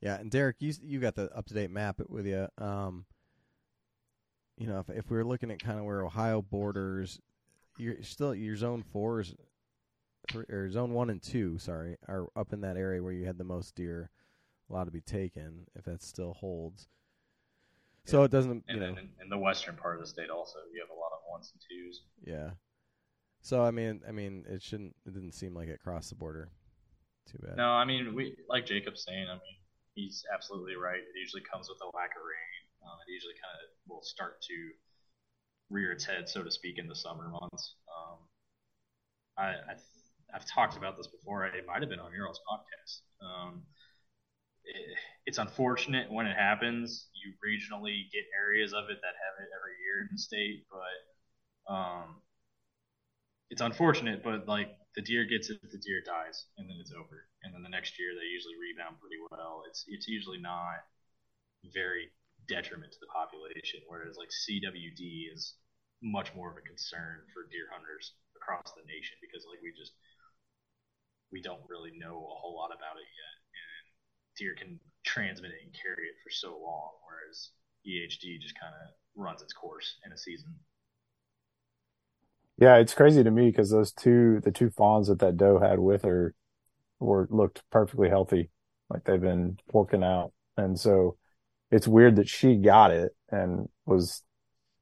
[0.00, 2.48] Yeah, and Derek, you you got the up to date map with you.
[2.58, 3.04] Um,
[4.56, 7.20] you know, if if we were looking at kind of where Ohio borders,
[7.78, 9.34] you're still your zone fours,
[10.48, 13.44] or zone one and two, sorry, are up in that area where you had the
[13.44, 14.10] most deer
[14.70, 16.86] allowed to be taken if that still holds.
[18.04, 18.10] Yeah.
[18.10, 20.58] So it doesn't, you and know, in, in, the western part of the state also
[20.72, 22.02] you have a lot of ones and twos.
[22.24, 22.50] Yeah.
[23.42, 24.94] So I mean, I mean, it shouldn't.
[25.06, 26.50] It didn't seem like it crossed the border.
[27.30, 27.56] Too bad.
[27.56, 29.26] No, I mean, we like Jacob's saying.
[29.28, 29.58] I mean,
[29.94, 30.98] he's absolutely right.
[31.00, 32.62] It usually comes with a lack of rain.
[32.82, 34.54] Um, it usually kind of will start to
[35.70, 37.74] rear its head, so to speak, in the summer months.
[37.88, 38.18] Um,
[39.36, 39.74] I, I
[40.32, 41.46] have talked about this before.
[41.46, 43.00] It might have been on your podcast.
[43.20, 43.62] Um,
[45.26, 47.08] it's unfortunate when it happens.
[47.14, 51.72] You regionally get areas of it that have it every year in the state, but
[51.72, 52.16] um,
[53.50, 54.22] it's unfortunate.
[54.22, 57.28] But like the deer gets it, the deer dies, and then it's over.
[57.42, 59.64] And then the next year they usually rebound pretty well.
[59.68, 60.84] It's it's usually not
[61.72, 62.10] very
[62.48, 65.54] detriment to the population, whereas like CWD is
[66.02, 69.92] much more of a concern for deer hunters across the nation because like we just
[71.32, 73.84] we don't really know a whole lot about it yet and
[74.38, 77.50] deer can transmit it and carry it for so long, whereas
[77.86, 80.54] EHD just kind of runs its course in a season.
[82.58, 85.78] Yeah, it's crazy to me because those two, the two fawns that that doe had
[85.78, 86.34] with her,
[87.00, 88.50] were looked perfectly healthy,
[88.90, 91.16] like they've been working out, and so
[91.70, 94.22] it's weird that she got it and was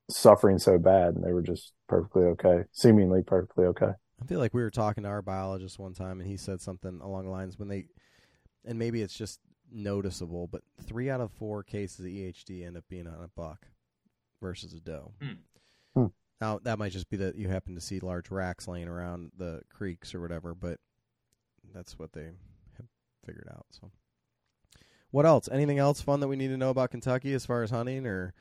[0.09, 3.91] suffering so bad, and they were just perfectly okay, seemingly perfectly okay.
[4.23, 7.01] I feel like we were talking to our biologist one time, and he said something
[7.03, 7.87] along the lines when they,
[8.65, 12.85] and maybe it's just noticeable, but three out of four cases of EHD end up
[12.89, 13.67] being on a buck
[14.41, 15.13] versus a doe.
[15.21, 15.35] Hmm.
[16.41, 19.63] Now that might just be that you happen to see large racks laying around the
[19.73, 20.79] creeks or whatever, but
[21.73, 22.25] that's what they
[22.77, 22.87] have
[23.25, 23.67] figured out.
[23.71, 23.91] So,
[25.11, 25.49] what else?
[25.51, 28.35] Anything else fun that we need to know about Kentucky as far as hunting or?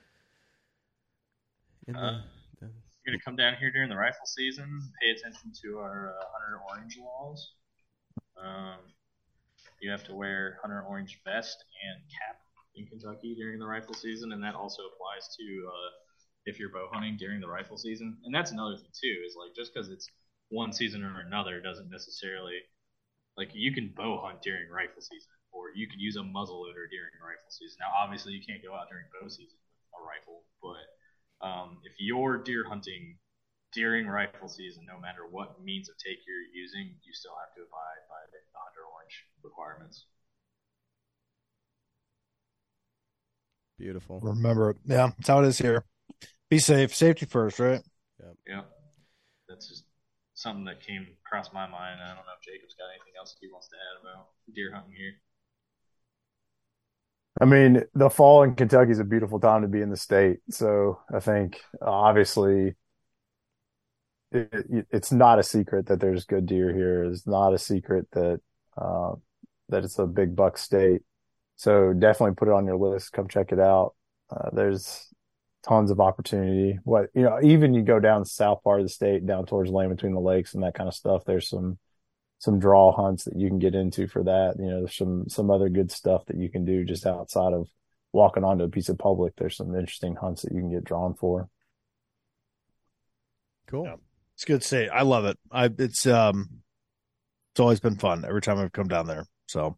[1.88, 2.22] In the, Uh,
[2.62, 2.72] You're
[3.06, 4.82] gonna come down here during the rifle season.
[5.02, 7.54] Pay attention to our uh, hunter orange laws.
[8.36, 8.80] Um,
[9.80, 12.42] you have to wear hunter orange vest and cap
[12.76, 15.90] in Kentucky during the rifle season, and that also applies to uh,
[16.46, 18.18] if you're bow hunting during the rifle season.
[18.24, 20.10] And that's another thing too is like just because it's
[20.50, 22.62] one season or another doesn't necessarily
[23.38, 27.16] like you can bow hunt during rifle season, or you can use a muzzleloader during
[27.20, 27.78] rifle season.
[27.84, 30.88] Now, obviously, you can't go out during bow season with a rifle, but
[31.44, 33.20] um, if you're deer hunting
[33.74, 37.68] during rifle season, no matter what means of take you're using, you still have to
[37.68, 40.06] abide by the Hunter Orange requirements.
[43.78, 44.20] beautiful.
[44.22, 45.84] Remember, yeah, that's how it is here.
[46.50, 47.82] Be safe, safety first, right?
[48.48, 48.62] Yeah,
[49.50, 49.86] that's just
[50.36, 52.00] something that came across my mind.
[52.02, 54.94] I don't know if Jacob's got anything else he wants to add about deer hunting
[54.96, 55.14] here.
[57.42, 60.38] I mean, the fall in Kentucky is a beautiful time to be in the state.
[60.50, 62.76] So I think obviously
[64.32, 67.04] it, it, it's not a secret that there's good deer here.
[67.06, 68.40] It's not a secret that
[68.78, 69.14] uh,
[69.70, 71.02] that it's a big buck state.
[71.58, 73.12] So definitely put it on your list.
[73.12, 73.96] Come check it out.
[74.30, 75.08] Uh, there's
[75.68, 76.80] tons of opportunity.
[76.84, 79.72] What you know, even you go down the south part of the state, down towards
[79.72, 81.24] land between the lakes and that kind of stuff.
[81.26, 81.78] There's some
[82.40, 84.56] some draw hunts that you can get into for that.
[84.60, 87.68] You know, there's some some other good stuff that you can do just outside of
[88.12, 89.36] walking onto a piece of public.
[89.36, 91.50] There's some interesting hunts that you can get drawn for.
[93.68, 93.86] Cool.
[93.86, 93.96] Yeah.
[94.36, 94.88] It's good to say.
[94.88, 95.38] I love it.
[95.52, 96.62] I it's um
[97.54, 99.26] it's always been fun every time I've come down there.
[99.48, 99.78] So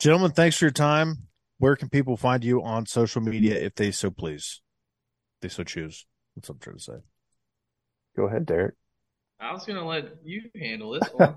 [0.00, 1.28] gentlemen, thanks for your time.
[1.58, 4.60] Where can people find you on social media if they so please?
[5.42, 6.06] If they so choose.
[6.36, 6.92] That's what I'm trying to say.
[8.16, 8.74] Go ahead, Derek.
[9.40, 11.34] I was gonna let you handle this one.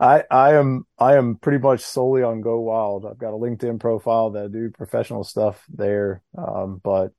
[0.00, 3.04] I I am I am pretty much solely on Go Wild.
[3.04, 7.12] I've got a LinkedIn profile that I do professional stuff there, um, but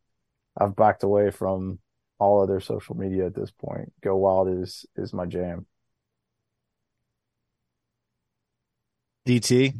[0.60, 1.78] I've backed away from
[2.18, 3.94] all other social media at this point.
[4.02, 5.68] Go Wild is is my jam.
[9.28, 9.76] DT.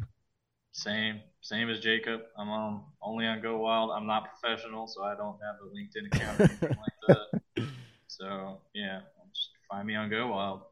[0.70, 2.22] Same, same as Jacob.
[2.38, 3.90] I'm on only on Go Wild.
[3.94, 7.66] I'm not professional, so I don't have a LinkedIn account or anything like that.
[8.06, 9.00] So yeah,
[9.32, 10.62] just find me on Go Wild.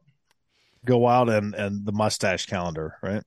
[0.85, 3.21] Go wild and and the mustache calendar, right?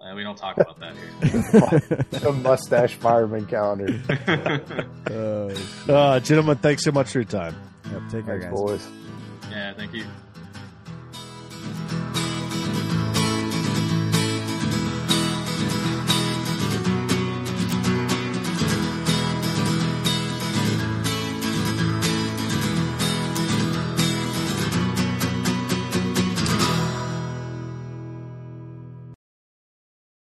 [0.00, 2.00] Uh, we don't talk about that here.
[2.20, 4.00] The mustache fireman calendar.
[5.10, 5.54] Uh,
[5.92, 7.54] Uh gentlemen, thanks so much for your time.
[7.90, 8.54] yep, take care, Thanks, guys.
[8.54, 8.88] boys.
[9.50, 10.04] yeah, thank you.